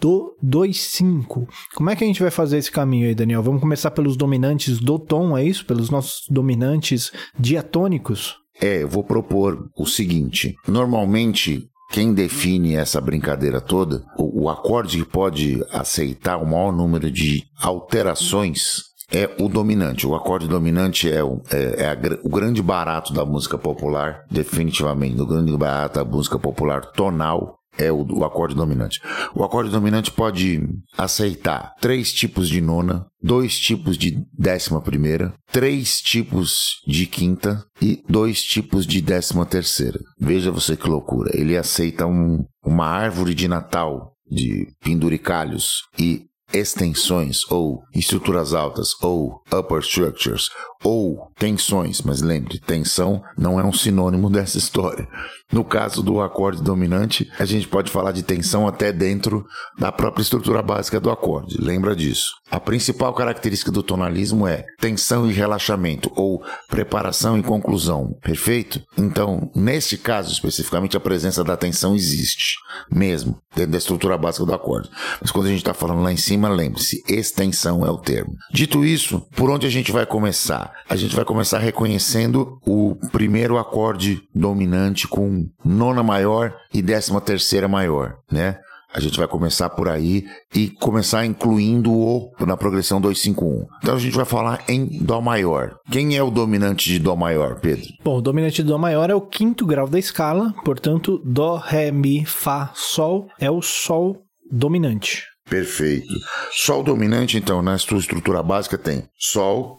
do 0.00 0.36
2-5. 0.44 1.46
Como 1.74 1.90
é 1.90 1.96
que 1.96 2.04
a 2.04 2.06
gente 2.06 2.20
vai 2.20 2.30
fazer 2.30 2.58
esse 2.58 2.70
caminho 2.70 3.06
aí, 3.06 3.14
Daniel? 3.14 3.42
Vamos 3.42 3.60
começar 3.60 3.90
pelos 3.90 4.16
dominantes 4.16 4.78
do 4.78 4.98
tom, 4.98 5.36
é 5.36 5.44
isso? 5.44 5.64
Pelos 5.64 5.90
nossos 5.90 6.24
dominantes 6.28 7.12
diatônicos? 7.38 8.36
É, 8.60 8.82
eu 8.82 8.88
vou 8.88 9.02
propor 9.02 9.70
o 9.76 9.86
seguinte: 9.86 10.54
normalmente 10.68 11.69
quem 11.90 12.14
define 12.14 12.76
essa 12.76 13.00
brincadeira 13.00 13.60
toda, 13.60 14.04
o, 14.16 14.44
o 14.44 14.48
acorde 14.48 14.98
que 14.98 15.04
pode 15.04 15.62
aceitar 15.72 16.36
o 16.36 16.46
maior 16.46 16.72
número 16.72 17.10
de 17.10 17.44
alterações 17.60 18.90
é 19.12 19.28
o 19.40 19.48
dominante. 19.48 20.06
O 20.06 20.14
acorde 20.14 20.46
dominante 20.46 21.10
é, 21.10 21.22
o, 21.22 21.42
é, 21.50 21.82
é 21.82 21.88
a, 21.88 21.98
o 22.22 22.28
grande 22.28 22.62
barato 22.62 23.12
da 23.12 23.24
música 23.24 23.58
popular, 23.58 24.24
definitivamente. 24.30 25.20
O 25.20 25.26
grande 25.26 25.56
barato 25.56 25.98
da 25.98 26.04
música 26.04 26.38
popular 26.38 26.86
tonal 26.92 27.59
é 27.78 27.90
o, 27.90 28.04
o, 28.18 28.24
acorde 28.24 28.54
dominante. 28.54 29.00
O 29.34 29.44
acorde 29.44 29.70
dominante 29.70 30.10
pode 30.10 30.60
aceitar 30.96 31.74
três 31.80 32.12
tipos 32.12 32.48
de 32.48 32.60
nona, 32.60 33.06
dois 33.22 33.58
tipos 33.58 33.96
de 33.96 34.22
décima 34.36 34.80
primeira, 34.80 35.32
três 35.50 36.00
tipos 36.00 36.80
de 36.86 37.06
quinta 37.06 37.64
e 37.80 38.02
dois 38.08 38.42
tipos 38.42 38.86
de 38.86 39.00
décima 39.00 39.46
terceira. 39.46 39.98
Veja 40.18 40.50
você 40.50 40.76
que 40.76 40.88
loucura. 40.88 41.30
Ele 41.34 41.56
aceita 41.56 42.06
um, 42.06 42.44
uma 42.64 42.86
árvore 42.86 43.34
de 43.34 43.48
Natal 43.48 44.12
de 44.30 44.68
penduricalhos 44.82 45.82
e 45.98 46.24
extensões 46.52 47.48
ou 47.50 47.82
estruturas 47.94 48.54
altas 48.54 48.94
ou 49.02 49.40
upper 49.52 49.80
structures 49.80 50.48
ou 50.82 51.30
tensões, 51.38 52.00
mas 52.02 52.22
lembre, 52.22 52.58
tensão 52.58 53.22
não 53.36 53.60
é 53.60 53.64
um 53.64 53.72
sinônimo 53.72 54.28
dessa 54.30 54.58
história. 54.58 55.06
No 55.52 55.64
caso 55.64 56.02
do 56.02 56.20
acorde 56.20 56.62
dominante, 56.62 57.28
a 57.38 57.44
gente 57.44 57.66
pode 57.66 57.90
falar 57.90 58.12
de 58.12 58.22
tensão 58.22 58.68
até 58.68 58.92
dentro 58.92 59.44
da 59.76 59.90
própria 59.90 60.22
estrutura 60.22 60.62
básica 60.62 61.00
do 61.00 61.10
acorde. 61.10 61.56
Lembra 61.60 61.96
disso. 61.96 62.34
A 62.48 62.60
principal 62.60 63.12
característica 63.14 63.70
do 63.70 63.82
tonalismo 63.82 64.46
é 64.46 64.64
tensão 64.78 65.28
e 65.28 65.32
relaxamento, 65.32 66.10
ou 66.14 66.40
preparação 66.68 67.36
e 67.36 67.42
conclusão. 67.42 68.16
Perfeito? 68.22 68.80
Então, 68.96 69.50
neste 69.54 69.96
caso 69.96 70.32
especificamente, 70.32 70.96
a 70.96 71.00
presença 71.00 71.42
da 71.42 71.56
tensão 71.56 71.96
existe, 71.96 72.54
mesmo, 72.90 73.36
dentro 73.54 73.72
da 73.72 73.78
estrutura 73.78 74.16
básica 74.16 74.46
do 74.46 74.54
acorde. 74.54 74.88
Mas 75.20 75.32
quando 75.32 75.46
a 75.46 75.50
gente 75.50 75.58
está 75.58 75.74
falando 75.74 76.02
lá 76.02 76.12
em 76.12 76.16
cima, 76.16 76.48
lembre-se, 76.48 77.02
extensão 77.08 77.84
é 77.84 77.90
o 77.90 77.98
termo. 77.98 78.34
Dito 78.52 78.84
isso, 78.84 79.20
por 79.34 79.50
onde 79.50 79.66
a 79.66 79.70
gente 79.70 79.90
vai 79.90 80.06
começar? 80.06 80.69
A 80.88 80.96
gente 80.96 81.14
vai 81.14 81.24
começar 81.24 81.58
reconhecendo 81.58 82.58
o 82.66 82.96
primeiro 83.12 83.58
acorde 83.58 84.22
dominante 84.34 85.06
com 85.06 85.46
nona 85.64 86.02
maior 86.02 86.54
e 86.72 86.82
décima 86.82 87.20
terceira 87.20 87.68
maior, 87.68 88.16
né? 88.30 88.58
A 88.92 88.98
gente 88.98 89.16
vai 89.16 89.28
começar 89.28 89.70
por 89.70 89.88
aí 89.88 90.24
e 90.52 90.68
começar 90.68 91.24
incluindo-o 91.24 92.32
na 92.44 92.56
progressão 92.56 93.00
251. 93.00 93.66
Então 93.80 93.94
a 93.94 93.98
gente 93.98 94.16
vai 94.16 94.24
falar 94.24 94.64
em 94.68 94.98
Dó 95.04 95.20
maior. 95.20 95.76
Quem 95.92 96.16
é 96.16 96.22
o 96.22 96.30
dominante 96.30 96.90
de 96.90 96.98
Dó 96.98 97.14
maior, 97.14 97.60
Pedro? 97.60 97.86
Bom, 98.02 98.18
o 98.18 98.20
dominante 98.20 98.56
de 98.56 98.64
Dó 98.64 98.78
maior 98.78 99.08
é 99.08 99.14
o 99.14 99.20
quinto 99.20 99.64
grau 99.64 99.86
da 99.86 99.98
escala, 99.98 100.52
portanto, 100.64 101.22
Dó, 101.24 101.56
Ré, 101.56 101.92
Mi, 101.92 102.24
Fá, 102.24 102.72
Sol 102.74 103.28
é 103.38 103.48
o 103.48 103.62
Sol 103.62 104.16
dominante. 104.50 105.24
Perfeito. 105.48 106.12
Sol 106.52 106.82
dominante, 106.82 107.36
então, 107.36 107.62
na 107.62 107.78
sua 107.78 107.98
estrutura 107.98 108.42
básica 108.42 108.76
tem 108.76 109.04
Sol, 109.16 109.78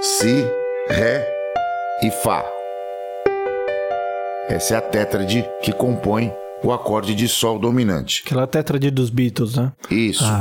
Si, 0.00 0.46
Ré 0.88 1.26
e 2.02 2.10
Fá. 2.22 2.44
Essa 4.48 4.74
é 4.74 4.76
a 4.76 4.80
tétrade 4.80 5.44
que 5.60 5.72
compõe 5.72 6.32
o 6.62 6.70
acorde 6.72 7.16
de 7.16 7.26
Sol 7.26 7.58
dominante. 7.58 8.22
Aquela 8.24 8.46
tétrade 8.46 8.92
dos 8.92 9.10
Beatles, 9.10 9.56
né? 9.56 9.72
Isso. 9.90 10.22
Ah, 10.24 10.38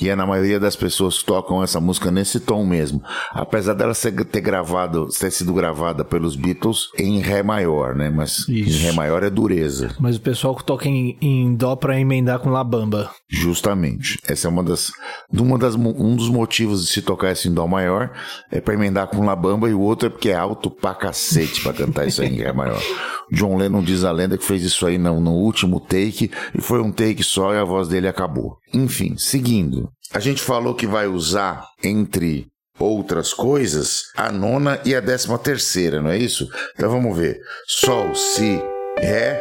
e 0.00 0.08
é 0.08 0.16
na 0.16 0.26
maioria 0.26 0.58
das 0.58 0.76
pessoas 0.76 1.18
que 1.18 1.24
tocam 1.24 1.62
essa 1.62 1.80
música 1.80 2.10
nesse 2.10 2.40
tom 2.40 2.64
mesmo. 2.64 3.02
Apesar 3.32 3.74
dela 3.74 3.94
ser, 3.94 4.12
ter 4.24 4.40
gravado, 4.40 5.08
ter 5.08 5.30
sido 5.30 5.52
gravada 5.52 6.04
pelos 6.04 6.36
Beatles 6.36 6.88
em 6.98 7.20
Ré 7.20 7.42
maior, 7.42 7.94
né? 7.94 8.10
Mas 8.10 8.48
Isso. 8.48 8.52
em 8.52 8.82
Ré 8.82 8.92
maior 8.92 9.22
é 9.22 9.30
dureza. 9.30 9.94
Mas 9.98 10.16
o 10.16 10.20
pessoal 10.20 10.54
que 10.54 10.64
toca 10.64 10.88
em, 10.88 11.16
em 11.20 11.54
Dó 11.54 11.76
pra 11.76 11.98
emendar 11.98 12.38
com 12.38 12.50
La 12.50 12.64
Bamba. 12.64 13.10
Justamente. 13.28 14.18
Essa 14.26 14.48
é 14.48 14.50
uma 14.50 14.62
das, 14.62 14.90
uma 15.32 15.58
das, 15.58 15.74
um 15.74 16.16
dos 16.16 16.28
motivos 16.28 16.84
de 16.84 16.90
se 16.90 17.02
tocar 17.02 17.32
isso 17.32 17.48
em 17.48 17.54
Dó 17.54 17.66
maior 17.66 18.10
é 18.50 18.60
pra 18.60 18.74
emendar 18.74 19.08
com 19.08 19.24
La 19.24 19.36
Bamba 19.36 19.68
e 19.68 19.74
o 19.74 19.80
outro 19.80 20.06
é 20.06 20.10
porque 20.10 20.30
é 20.30 20.36
alto 20.36 20.70
pra 20.70 20.94
cacete 20.94 21.62
pra 21.62 21.72
cantar 21.72 22.06
isso 22.06 22.22
aí 22.22 22.28
em 22.28 22.38
Ré 22.38 22.52
maior. 22.52 22.80
John 23.30 23.56
Lennon 23.56 23.82
diz 23.82 24.04
a 24.04 24.12
lenda 24.12 24.36
que 24.36 24.44
fez 24.44 24.62
isso 24.62 24.86
aí 24.86 24.98
no, 24.98 25.20
no 25.20 25.32
último 25.32 25.80
take 25.80 26.30
e 26.54 26.60
foi 26.60 26.80
um 26.80 26.90
take 26.90 27.22
só 27.22 27.54
e 27.54 27.58
a 27.58 27.64
voz 27.64 27.88
dele 27.88 28.08
acabou. 28.08 28.58
Enfim, 28.72 29.16
seguindo. 29.16 29.90
A 30.12 30.18
gente 30.18 30.42
falou 30.42 30.74
que 30.74 30.86
vai 30.86 31.06
usar 31.06 31.66
entre 31.82 32.48
outras 32.78 33.32
coisas 33.32 34.04
a 34.16 34.32
nona 34.32 34.80
e 34.84 34.94
a 34.94 35.00
décima 35.00 35.38
terceira, 35.38 36.00
não 36.00 36.10
é 36.10 36.18
isso? 36.18 36.48
Então 36.74 36.90
vamos 36.90 37.16
ver. 37.16 37.40
Sol, 37.66 38.14
Si, 38.14 38.60
Ré, 38.98 39.40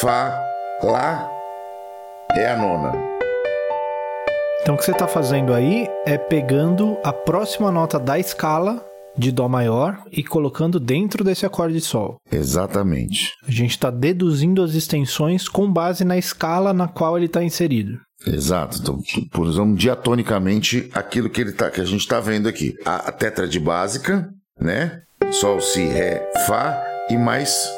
Fá, 0.00 0.42
Lá 0.82 1.30
é 2.34 2.50
a 2.50 2.56
nona. 2.56 2.92
Então 4.60 4.74
o 4.74 4.78
que 4.78 4.84
você 4.84 4.90
está 4.90 5.08
fazendo 5.08 5.54
aí 5.54 5.88
é 6.04 6.18
pegando 6.18 6.98
a 7.02 7.12
próxima 7.12 7.70
nota 7.70 7.98
da 7.98 8.18
escala 8.18 8.84
de 9.16 9.32
Dó 9.32 9.48
maior 9.48 10.02
e 10.10 10.22
colocando 10.22 10.78
dentro 10.78 11.24
desse 11.24 11.46
acorde 11.46 11.74
de 11.74 11.80
Sol. 11.80 12.18
Exatamente. 12.30 13.32
A 13.46 13.50
gente 13.50 13.70
está 13.70 13.90
deduzindo 13.90 14.62
as 14.62 14.74
extensões 14.74 15.48
com 15.48 15.70
base 15.70 16.04
na 16.04 16.18
escala 16.18 16.72
na 16.72 16.88
qual 16.88 17.16
ele 17.16 17.26
está 17.26 17.42
inserido. 17.42 17.98
Exato. 18.26 18.78
Então, 18.80 19.00
por 19.30 19.46
exemplo, 19.46 19.74
diatonicamente, 19.74 20.90
aquilo 20.92 21.30
que, 21.30 21.40
ele 21.40 21.52
tá, 21.52 21.70
que 21.70 21.80
a 21.80 21.84
gente 21.84 22.00
está 22.00 22.20
vendo 22.20 22.48
aqui. 22.48 22.74
A, 22.84 23.08
a 23.08 23.12
tétrade 23.12 23.60
básica, 23.60 24.28
né? 24.60 25.00
Sol, 25.32 25.60
Si, 25.60 25.84
Ré, 25.84 26.30
Fá 26.46 26.82
e 27.10 27.16
mais 27.16 27.68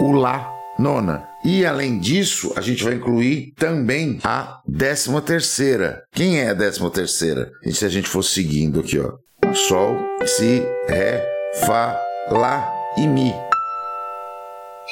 o 0.00 0.12
Lá 0.12 0.52
nona. 0.78 1.26
E 1.44 1.64
além 1.64 1.98
disso, 1.98 2.52
a 2.56 2.60
gente 2.60 2.82
vai 2.82 2.94
incluir 2.94 3.52
também 3.56 4.18
a 4.22 4.60
décima 4.66 5.22
terceira. 5.22 6.02
Quem 6.12 6.40
é 6.40 6.50
a 6.50 6.54
décima 6.54 6.90
terceira? 6.90 7.50
Se 7.70 7.84
a 7.84 7.88
gente 7.88 8.08
for 8.08 8.22
seguindo 8.22 8.80
aqui, 8.80 8.98
ó. 8.98 9.12
Sol, 9.56 9.96
Si, 10.26 10.62
Ré, 10.86 11.24
Fá, 11.64 11.98
Lá 12.30 12.70
e 12.98 13.06
Mi. 13.06 13.32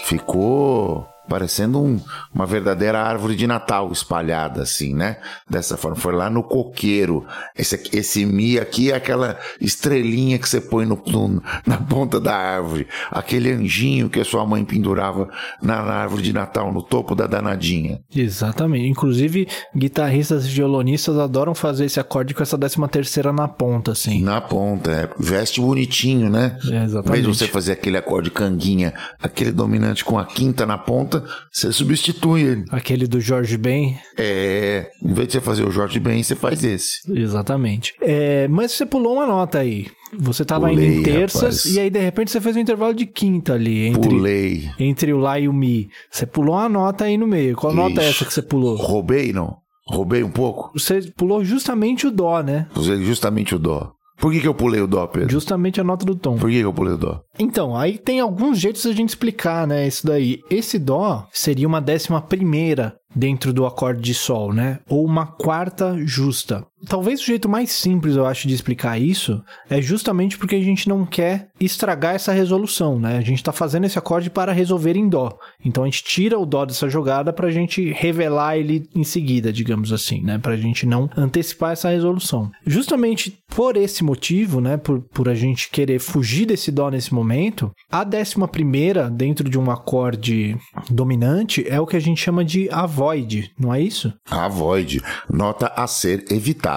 Ficou 0.06 1.06
parecendo 1.28 1.83
um, 1.83 2.00
uma 2.35 2.47
verdadeira 2.47 3.00
árvore 3.00 3.37
de 3.37 3.47
Natal 3.47 3.93
espalhada 3.93 4.62
assim, 4.62 4.93
né? 4.93 5.19
Dessa 5.49 5.76
forma, 5.76 5.97
foi 5.97 6.12
lá 6.12 6.29
no 6.29 6.43
coqueiro. 6.43 7.25
Esse, 7.57 7.81
esse 7.93 8.26
mi 8.26 8.59
aqui 8.59 8.91
é 8.91 8.97
aquela 8.97 9.38
estrelinha 9.61 10.38
que 10.38 10.49
você 10.49 10.61
põe 10.61 10.85
no, 10.85 11.00
no, 11.07 11.43
na 11.64 11.76
ponta 11.76 12.19
da 12.19 12.35
árvore, 12.35 12.88
aquele 13.11 13.53
anjinho 13.53 14.09
que 14.09 14.19
a 14.19 14.25
sua 14.25 14.45
mãe 14.45 14.64
pendurava 14.64 15.29
na, 15.62 15.83
na, 15.83 15.95
árvore 15.95 16.23
de 16.23 16.33
Natal, 16.33 16.73
no 16.73 16.83
topo 16.83 17.14
da 17.14 17.26
danadinha. 17.26 18.00
Exatamente. 18.14 18.88
Inclusive, 18.88 19.47
guitarristas 19.75 20.47
e 20.47 20.49
violonistas 20.49 21.17
adoram 21.19 21.55
fazer 21.55 21.85
esse 21.85 22.00
acorde 22.00 22.35
com 22.35 22.43
essa 22.43 22.59
décima 22.59 22.88
terceira 22.88 23.33
na 23.33 23.47
ponta, 23.47 23.93
assim. 23.93 24.23
Na 24.23 24.41
ponta, 24.41 24.91
é. 24.91 25.09
Veste 25.19 25.61
bonitinho, 25.61 26.29
né? 26.29 26.59
É, 26.71 26.85
exatamente. 26.85 27.23
De 27.23 27.29
você 27.29 27.47
fazer 27.47 27.73
aquele 27.73 27.97
acorde 27.97 28.31
canguinha, 28.31 28.93
aquele 29.23 29.53
dominante 29.53 30.05
com 30.05 30.19
a 30.19 30.25
quinta 30.25 30.67
na 30.67 30.76
ponta, 30.76 31.23
você 31.53 31.71
substitui 31.73 32.24
ele. 32.37 32.64
Aquele 32.71 33.07
do 33.07 33.21
Jorge 33.21 33.57
Ben. 33.59 33.99
É, 34.16 34.90
em 35.02 35.12
vez 35.12 35.28
de 35.28 35.33
você 35.35 35.40
fazer 35.40 35.64
o 35.64 35.71
Jorge 35.71 36.00
Ben, 36.00 36.23
você 36.23 36.35
faz 36.35 36.64
esse. 36.64 37.00
Exatamente. 37.12 37.95
É, 38.00 38.49
mas 38.49 38.73
você 38.73 38.87
pulou 38.87 39.14
uma 39.14 39.26
nota 39.26 39.59
aí. 39.59 39.87
Você 40.16 40.45
tava 40.45 40.69
Pulei, 40.69 40.87
indo 40.87 41.00
em 41.00 41.02
terças 41.02 41.40
rapaz. 41.64 41.64
e 41.66 41.81
aí 41.81 41.90
de 41.90 41.99
repente 41.99 42.31
você 42.31 42.40
fez 42.40 42.57
um 42.57 42.61
intervalo 42.61 42.95
de 42.95 43.04
quinta 43.04 43.54
ali. 43.54 43.87
Entre, 43.88 44.09
Pulei. 44.09 44.71
Entre 44.78 45.12
o 45.12 45.19
Lá 45.19 45.38
e 45.38 45.49
o 45.49 45.52
Mi. 45.52 45.88
Você 46.11 46.25
pulou 46.25 46.54
uma 46.54 46.69
nota 46.69 47.04
aí 47.04 47.19
no 47.19 47.26
meio. 47.26 47.57
Qual 47.57 47.73
Ixi, 47.73 47.83
nota 47.83 48.00
é 48.02 48.09
essa 48.09 48.25
que 48.25 48.33
você 48.33 48.43
pulou? 48.43 48.76
Roubei, 48.76 49.33
não? 49.33 49.57
Roubei 49.87 50.23
um 50.23 50.31
pouco? 50.31 50.71
Você 50.78 51.00
pulou 51.16 51.45
justamente 51.45 52.07
o 52.07 52.11
Dó, 52.11 52.40
né? 52.43 52.66
Justamente 53.02 53.54
o 53.54 53.59
Dó. 53.59 53.93
Por 54.16 54.33
que, 54.33 54.40
que 54.40 54.49
eu 54.49 54.54
pulei 54.54 54.80
o 54.80 54.87
dó, 54.87 55.06
Pedro? 55.06 55.30
Justamente 55.30 55.80
a 55.80 55.85
nota 55.85 56.04
do 56.04 56.14
tom. 56.14 56.37
Por 56.37 56.49
que, 56.49 56.59
que 56.59 56.64
eu 56.64 56.73
pulei 56.73 56.94
o 56.94 56.99
dó? 56.99 57.21
Então, 57.38 57.76
aí 57.76 57.99
tem 57.99 58.21
alguns 58.21 58.59
jeitos 58.59 58.83
de 58.83 58.88
a 58.88 58.92
gente 58.92 59.11
explicar, 59.11 59.66
né? 59.66 59.87
Isso 59.87 60.06
daí. 60.06 60.40
Esse 60.50 60.78
dó 60.78 61.26
seria 61.33 61.66
uma 61.66 61.80
décima 61.80 62.21
primeira 62.21 62.97
dentro 63.14 63.52
do 63.52 63.66
acorde 63.66 64.00
de 64.00 64.14
sol, 64.14 64.52
né? 64.52 64.80
Ou 64.88 65.04
uma 65.04 65.26
quarta 65.26 65.97
justa. 66.04 66.64
Talvez 66.88 67.21
o 67.21 67.25
jeito 67.25 67.49
mais 67.49 67.71
simples, 67.71 68.17
eu 68.17 68.26
acho, 68.26 68.49
de 68.49 68.55
explicar 68.55 69.00
isso 69.00 69.43
é 69.69 69.81
justamente 69.81 70.37
porque 70.37 70.57
a 70.57 70.62
gente 70.62 70.88
não 70.88 71.07
quer 71.07 71.49
estragar 71.61 72.14
essa 72.14 72.33
resolução, 72.33 72.99
né? 72.99 73.17
A 73.17 73.21
gente 73.21 73.38
está 73.38 73.53
fazendo 73.53 73.85
esse 73.85 73.99
acorde 73.99 74.31
para 74.31 74.53
resolver 74.53 74.97
em 74.97 75.09
dó. 75.09 75.38
Então 75.64 75.85
a 75.85 75.87
gente 75.87 76.05
tira 76.05 76.38
o 76.38 76.47
dó 76.47 76.64
dessa 76.64 76.88
jogada 76.88 77.33
para 77.33 77.49
a 77.49 77.50
gente 77.50 77.93
revelar 77.93 78.57
ele 78.57 78.88
em 78.95 79.05
seguida, 79.05 79.53
digamos 79.53 79.93
assim, 79.93 80.23
né? 80.23 80.38
Para 80.38 80.55
a 80.55 80.57
gente 80.57 80.87
não 80.87 81.09
antecipar 81.17 81.73
essa 81.73 81.91
resolução. 81.91 82.50
Justamente 82.67 83.38
por 83.49 83.76
esse 83.76 84.03
motivo, 84.03 84.61
né? 84.61 84.76
Por, 84.76 85.00
por 85.00 85.29
a 85.29 85.35
gente 85.35 85.71
querer 85.71 85.99
fugir 85.99 86.47
desse 86.47 86.71
dó 86.71 86.91
nesse 86.91 87.14
momento, 87.14 87.71
a 87.91 88.05
décima 88.05 88.49
primeira 88.49 89.09
dentro 89.09 89.49
de 89.49 89.59
um 89.59 89.71
acorde 89.71 90.57
dominante 90.91 91.64
é 91.69 91.81
o 91.81 91.87
que 91.87 91.97
a 91.97 92.00
gente 92.00 92.21
chama 92.21 92.45
de 92.45 92.69
avoid, 92.71 93.53
não 93.59 93.73
é 93.73 93.81
isso? 93.81 94.12
Avoid, 94.31 95.00
nota 95.31 95.73
a 95.76 95.87
ser 95.87 96.25
evitada 96.31 96.74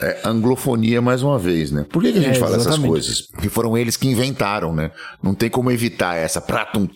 é 0.00 0.20
anglofonia 0.24 1.00
mais 1.00 1.22
uma 1.22 1.38
vez, 1.38 1.70
né? 1.70 1.84
Por 1.88 2.02
que, 2.02 2.12
que 2.12 2.18
a 2.18 2.22
gente 2.22 2.36
é, 2.36 2.40
fala 2.40 2.56
exatamente. 2.56 2.80
essas 2.80 2.88
coisas? 2.88 3.20
Porque 3.22 3.48
foram 3.48 3.76
eles 3.76 3.96
que 3.96 4.08
inventaram, 4.08 4.74
né? 4.74 4.90
Não 5.22 5.34
tem 5.34 5.50
como 5.50 5.70
evitar 5.70 6.16
essa 6.16 6.40
pratum. 6.40 6.88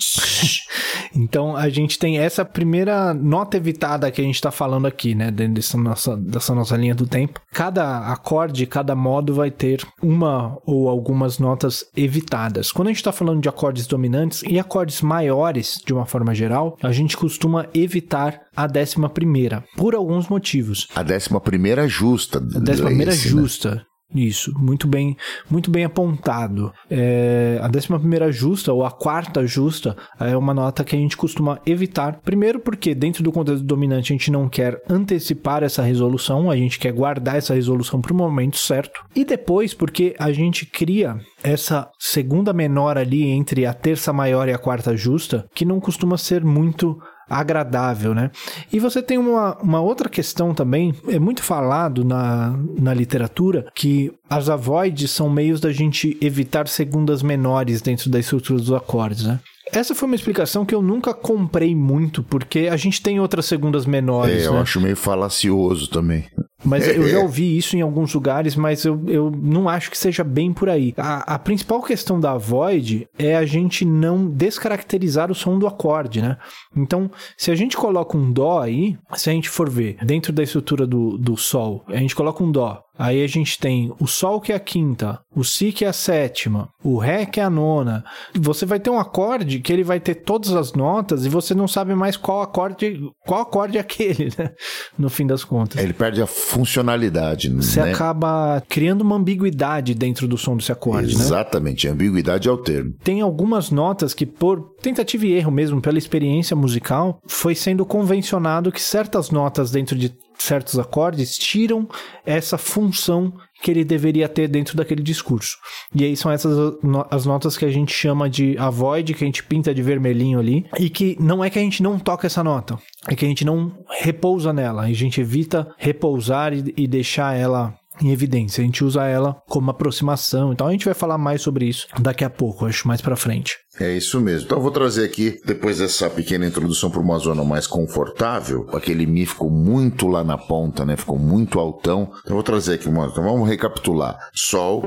então 1.14 1.56
a 1.56 1.68
gente 1.68 1.98
tem 1.98 2.18
essa 2.18 2.44
primeira 2.44 3.12
nota 3.12 3.57
evitada 3.57 4.11
que 4.11 4.20
a 4.20 4.24
gente 4.24 4.37
está 4.37 4.50
falando 4.50 4.87
aqui, 4.87 5.14
né? 5.14 5.31
Dentro 5.31 5.55
dessa 5.55 5.76
nossa, 5.76 6.16
dessa 6.16 6.55
nossa 6.55 6.76
linha 6.76 6.94
do 6.94 7.07
tempo. 7.07 7.40
Cada 7.52 8.12
acorde, 8.12 8.66
cada 8.66 8.94
modo 8.94 9.35
vai 9.35 9.50
ter 9.50 9.87
uma 10.02 10.59
ou 10.64 10.88
algumas 10.88 11.38
notas 11.38 11.85
evitadas. 11.96 12.72
Quando 12.72 12.88
a 12.88 12.90
gente 12.90 12.98
está 12.98 13.12
falando 13.12 13.40
de 13.40 13.48
acordes 13.48 13.87
dominantes 13.87 14.42
e 14.46 14.59
acordes 14.59 15.02
maiores, 15.02 15.81
de 15.85 15.92
uma 15.92 16.07
forma 16.07 16.35
geral, 16.35 16.78
a 16.83 16.92
gente 16.92 17.16
costuma 17.16 17.66
evitar 17.74 18.43
a 18.56 18.66
décima 18.66 19.08
primeira, 19.08 19.64
por 19.76 19.94
alguns 19.94 20.28
motivos. 20.28 20.88
A 20.94 21.02
décima 21.02 21.40
primeira 21.40 21.88
justa. 21.88 22.38
A 22.38 22.60
décima 22.60 22.88
primeira 22.88 23.12
né? 23.12 23.18
justa. 23.18 23.74
Né? 23.76 23.82
Isso, 24.14 24.52
muito 24.56 24.86
bem, 24.86 25.16
muito 25.50 25.70
bem 25.70 25.84
apontado. 25.84 26.72
É, 26.88 27.58
a 27.60 27.66
décima 27.66 27.98
primeira 27.98 28.30
justa 28.30 28.72
ou 28.72 28.84
a 28.84 28.90
quarta 28.90 29.44
justa 29.44 29.96
é 30.20 30.36
uma 30.36 30.54
nota 30.54 30.84
que 30.84 30.94
a 30.94 30.98
gente 30.98 31.16
costuma 31.16 31.58
evitar. 31.66 32.20
Primeiro, 32.22 32.60
porque 32.60 32.94
dentro 32.94 33.24
do 33.24 33.32
contexto 33.32 33.64
dominante 33.64 34.12
a 34.12 34.16
gente 34.16 34.30
não 34.30 34.48
quer 34.48 34.80
antecipar 34.88 35.64
essa 35.64 35.82
resolução, 35.82 36.48
a 36.48 36.56
gente 36.56 36.78
quer 36.78 36.92
guardar 36.92 37.36
essa 37.36 37.54
resolução 37.54 38.00
para 38.00 38.12
o 38.12 38.16
momento 38.16 38.56
certo. 38.56 39.04
E 39.16 39.24
depois, 39.24 39.74
porque 39.74 40.14
a 40.18 40.30
gente 40.30 40.64
cria 40.64 41.18
essa 41.42 41.90
segunda 41.98 42.52
menor 42.52 42.96
ali 42.96 43.24
entre 43.24 43.66
a 43.66 43.74
terça 43.74 44.12
maior 44.12 44.48
e 44.48 44.52
a 44.52 44.58
quarta 44.58 44.96
justa, 44.96 45.48
que 45.54 45.64
não 45.64 45.80
costuma 45.80 46.16
ser 46.16 46.44
muito 46.44 46.96
agradável, 47.28 48.14
né? 48.14 48.30
E 48.72 48.78
você 48.78 49.02
tem 49.02 49.18
uma, 49.18 49.56
uma 49.58 49.80
outra 49.80 50.08
questão 50.08 50.54
também, 50.54 50.94
é 51.08 51.18
muito 51.18 51.42
falado 51.42 52.04
na, 52.04 52.58
na 52.78 52.94
literatura, 52.94 53.66
que 53.74 54.12
as 54.28 54.48
avoids 54.48 55.10
são 55.10 55.28
meios 55.30 55.60
da 55.60 55.72
gente 55.72 56.16
evitar 56.20 56.68
segundas 56.68 57.22
menores 57.22 57.80
dentro 57.80 58.10
da 58.10 58.18
estrutura 58.18 58.58
dos 58.58 58.72
acordes, 58.72 59.24
né? 59.24 59.40
Essa 59.72 59.94
foi 59.94 60.06
uma 60.06 60.14
explicação 60.14 60.64
que 60.64 60.74
eu 60.74 60.82
nunca 60.82 61.12
comprei 61.12 61.74
muito, 61.74 62.22
porque 62.22 62.68
a 62.70 62.76
gente 62.76 63.02
tem 63.02 63.18
outras 63.18 63.46
segundas 63.46 63.87
menores. 63.87 64.44
É, 64.44 64.46
eu 64.46 64.52
né? 64.52 64.60
acho 64.60 64.80
meio 64.80 64.96
falacioso 64.96 65.88
também. 65.88 66.24
Mas 66.64 66.88
eu 66.88 67.07
já 67.09 67.18
ouvi 67.20 67.57
isso 67.57 67.77
em 67.77 67.81
alguns 67.81 68.14
lugares, 68.14 68.57
mas 68.57 68.85
eu, 68.85 69.00
eu 69.07 69.31
não 69.31 69.68
acho 69.68 69.90
que 69.90 69.98
seja 69.98 70.24
bem 70.24 70.53
por 70.53 70.68
aí. 70.68 70.94
A, 70.96 71.35
a 71.35 71.38
principal 71.38 71.83
questão 71.83 72.18
da 72.18 72.37
void 72.37 73.09
é 73.18 73.37
a 73.37 73.44
gente 73.44 73.85
não 73.85 74.27
descaracterizar 74.27 75.31
o 75.31 75.35
som 75.35 75.59
do 75.59 75.66
acorde, 75.66 76.22
né? 76.22 76.37
Então, 76.77 77.11
se 77.37 77.50
a 77.50 77.55
gente 77.55 77.77
coloca 77.77 78.16
um 78.16 78.33
dó 78.33 78.61
aí, 78.61 78.96
se 79.14 79.31
a 79.31 79.33
gente 79.33 79.48
for 79.48 79.68
ver 79.68 79.96
dentro 80.05 80.33
da 80.33 80.42
estrutura 80.42 80.87
do, 80.87 81.18
do 81.18 81.37
sol, 81.37 81.85
a 81.88 81.96
gente 81.96 82.14
coloca 82.14 82.42
um 82.42 82.50
dó, 82.50 82.83
Aí 82.96 83.22
a 83.22 83.26
gente 83.26 83.59
tem 83.59 83.92
o 83.98 84.07
Sol 84.07 84.40
que 84.40 84.52
é 84.52 84.54
a 84.57 84.61
quinta, 84.61 85.20
o 85.35 85.42
Si 85.42 85.72
que 85.72 85.85
é 85.85 85.88
a 85.88 85.92
sétima, 85.92 86.68
o 86.83 86.96
Ré 86.98 87.26
que 87.26 87.40
é 87.40 87.42
a 87.42 87.50
nona. 87.50 88.04
Você 88.35 88.64
vai 88.64 88.78
ter 88.78 88.90
um 88.90 88.98
acorde 88.98 89.59
que 89.59 89.72
ele 89.72 89.83
vai 89.83 89.98
ter 89.98 90.14
todas 90.14 90.52
as 90.52 90.72
notas 90.72 91.26
e 91.26 91.28
você 91.28 91.54
não 91.54 91.66
sabe 91.66 91.94
mais 91.94 92.16
qual 92.16 92.42
acorde, 92.42 93.00
qual 93.26 93.40
acorde 93.40 93.78
é 93.78 93.80
aquele, 93.80 94.33
né? 94.38 94.52
No 94.96 95.11
fim 95.11 95.26
das 95.26 95.42
contas. 95.44 95.83
Ele 95.83 95.92
perde 95.92 96.22
a 96.22 96.26
funcionalidade, 96.26 97.48
Você 97.50 97.83
né? 97.83 97.92
acaba 97.92 98.62
criando 98.68 99.02
uma 99.02 99.16
ambiguidade 99.16 99.94
dentro 99.94 100.28
do 100.28 100.38
som 100.38 100.57
desse 100.57 100.70
acorde, 100.70 101.16
né? 101.16 101.22
Exatamente, 101.22 101.87
né? 101.87 101.92
ambiguidade 101.92 102.48
é 102.48 102.52
o 102.52 102.59
termo. 102.59 102.94
Tem 103.02 103.20
algumas 103.20 103.70
notas 103.70 104.14
que 104.14 104.24
por 104.24 104.74
tentativa 104.80 105.26
e 105.26 105.33
erro 105.33 105.50
mesmo, 105.50 105.80
pela 105.80 105.98
experiência 105.98 106.54
musical, 106.54 107.18
foi 107.26 107.54
sendo 107.54 107.85
convencionado 107.85 108.70
que 108.70 108.80
certas 108.80 109.30
notas 109.30 109.70
dentro 109.70 109.96
de 109.96 110.14
certos 110.38 110.79
acordes 110.79 111.37
tiram 111.37 111.88
essa 112.25 112.59
função 112.59 113.33
que 113.62 113.70
ele 113.70 113.85
deveria 113.85 114.29
ter 114.29 114.47
dentro 114.47 114.77
daquele 114.77 115.03
discurso. 115.03 115.57
E 115.94 116.05
aí 116.05 116.16
são 116.16 116.31
essas 116.31 116.77
as 117.11 117.25
notas 117.25 117.57
que 117.57 117.64
a 117.64 117.70
gente 117.70 117.94
chama 117.94 118.29
de 118.29 118.59
avoid, 118.59 119.14
que 119.14 119.25
a 119.25 119.27
gente 119.27 119.42
pinta 119.42 119.75
de 119.75 119.83
vermelhinho 119.83 120.38
ali, 120.38 120.66
e 120.79 120.90
que 120.90 121.16
não 121.18 121.42
é 121.42 121.49
que 121.49 121.59
a 121.59 121.62
gente 121.62 121.83
não 121.83 121.99
toca 121.99 122.27
essa 122.27 122.44
nota, 122.44 122.79
é 123.09 123.14
que 123.14 123.25
a 123.25 123.29
gente 123.29 123.44
não 123.44 123.73
repousa 123.88 124.53
nela, 124.53 124.83
a 124.83 124.92
gente 124.92 125.20
evita 125.20 125.75
repousar 125.79 126.53
e, 126.53 126.75
e 126.77 126.87
deixar 126.87 127.35
ela 127.37 127.75
em 128.02 128.11
evidência. 128.11 128.62
A 128.62 128.64
gente 128.64 128.85
usa 128.85 129.04
ela 129.04 129.37
como 129.48 129.70
aproximação. 129.70 130.52
Então 130.52 130.66
a 130.66 130.72
gente 130.72 130.85
vai 130.85 130.94
falar 130.94 131.18
mais 131.18 131.42
sobre 131.42 131.66
isso 131.66 131.87
daqui 132.00 132.24
a 132.24 132.30
pouco, 132.30 132.66
acho 132.66 132.87
mais 132.88 133.00
para 133.00 133.16
frente. 133.16 133.57
É 133.78 133.92
isso 133.92 134.20
mesmo. 134.20 134.46
Então 134.46 134.59
eu 134.59 134.62
vou 134.62 134.70
trazer 134.70 135.04
aqui, 135.04 135.40
depois 135.44 135.78
dessa 135.78 136.09
pequena 136.09 136.46
introdução 136.46 136.90
para 136.90 137.00
uma 137.00 137.18
zona 137.18 137.44
mais 137.44 137.66
confortável, 137.66 138.68
aquele 138.72 139.07
Mi 139.07 139.26
ficou 139.26 139.50
muito 139.50 140.07
lá 140.07 140.22
na 140.22 140.38
ponta, 140.38 140.85
né? 140.85 140.96
Ficou 140.96 141.18
muito 141.18 141.59
altão. 141.59 142.04
Então 142.20 142.30
eu 142.30 142.35
vou 142.35 142.42
trazer 142.42 142.74
aqui 142.74 142.88
uma. 142.88 143.07
Então 143.07 143.24
vamos 143.24 143.48
recapitular: 143.48 144.18
Sol, 144.33 144.83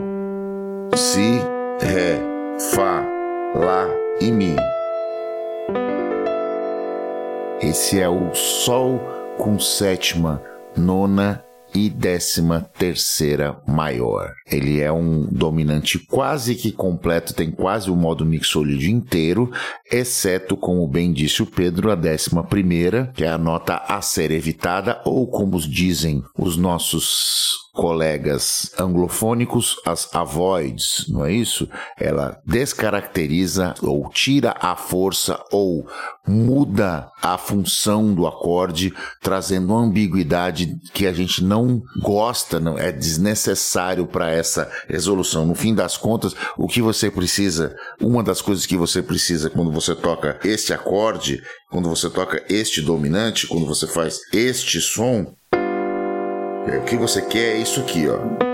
Si, 0.96 1.40
Ré, 1.82 2.20
Fá, 2.72 3.06
Lá 3.56 3.88
e 4.22 4.32
Mi. 4.32 4.56
Esse 7.62 8.00
é 8.00 8.08
o 8.08 8.34
Sol 8.34 9.00
com 9.38 9.60
sétima, 9.60 10.42
nona 10.76 11.44
e 11.78 11.90
décima 11.92 12.68
terceira 12.76 13.62
maior. 13.68 14.34
Ele 14.50 14.82
é 14.82 14.92
um 14.92 15.28
dominante 15.32 16.00
quase 16.00 16.56
que 16.56 16.72
completo, 16.72 17.36
tem 17.36 17.52
quase 17.52 17.92
o 17.92 17.96
modo 17.96 18.26
mixolídio 18.26 18.90
inteiro, 18.90 19.52
exceto, 19.92 20.58
como 20.58 20.88
bem 20.88 21.14
disse 21.14 21.44
o 21.44 21.46
Pedro, 21.46 21.92
a 21.92 21.96
décima 21.96 22.44
primeira, 22.44 23.12
que 23.14 23.24
é 23.24 23.30
a 23.30 23.38
nota 23.38 23.76
a 23.88 24.02
ser 24.02 24.32
evitada, 24.32 25.00
ou 25.06 25.28
como 25.28 25.60
dizem 25.60 26.24
os 26.36 26.58
nossos 26.58 27.68
colegas 27.78 28.72
anglofônicos, 28.80 29.76
as 29.86 30.14
avoids, 30.16 31.06
não 31.08 31.24
é 31.24 31.32
isso? 31.32 31.70
Ela 32.00 32.42
descaracteriza 32.44 33.76
ou 33.84 34.10
tira 34.10 34.56
a 34.60 34.76
força 34.76 35.40
ou 35.52 35.88
muda 36.28 37.10
a 37.22 37.38
função 37.38 38.14
do 38.14 38.28
acorde, 38.28 38.94
trazendo 39.22 39.74
uma 39.74 39.84
ambiguidade 39.84 40.76
que 40.94 41.08
a 41.08 41.14
gente 41.14 41.44
não 41.44 41.82
gosta, 42.02 42.60
não 42.60 42.78
é 42.78 42.92
desnecessário 42.92 44.06
para 44.06 44.30
essa 44.30 44.70
resolução. 44.88 45.46
No 45.46 45.56
fim 45.56 45.74
das 45.74 45.98
contas, 45.98 46.36
o 46.58 46.68
que 46.68 46.82
você 46.82 47.10
precisa, 47.10 47.76
uma 48.02 48.24
das 48.24 48.42
coisas 48.42 48.66
que 48.66 48.78
você 48.78 49.02
precisa 49.02 49.50
quando 49.50 49.72
você 49.72 49.96
toca 49.96 50.40
este 50.44 50.74
acorde, 50.74 51.42
quando 51.72 51.90
você 51.90 52.10
toca 52.10 52.44
este 52.50 52.82
dominante, 52.82 53.48
quando 53.48 53.66
você 53.66 53.88
faz 53.88 54.20
este 54.34 54.82
som, 54.82 55.34
é, 56.68 56.78
o 56.80 56.84
que 56.84 56.98
você 56.98 57.22
quer 57.22 57.56
é 57.56 57.62
isso 57.62 57.80
aqui, 57.80 58.08
ó. 58.10 58.47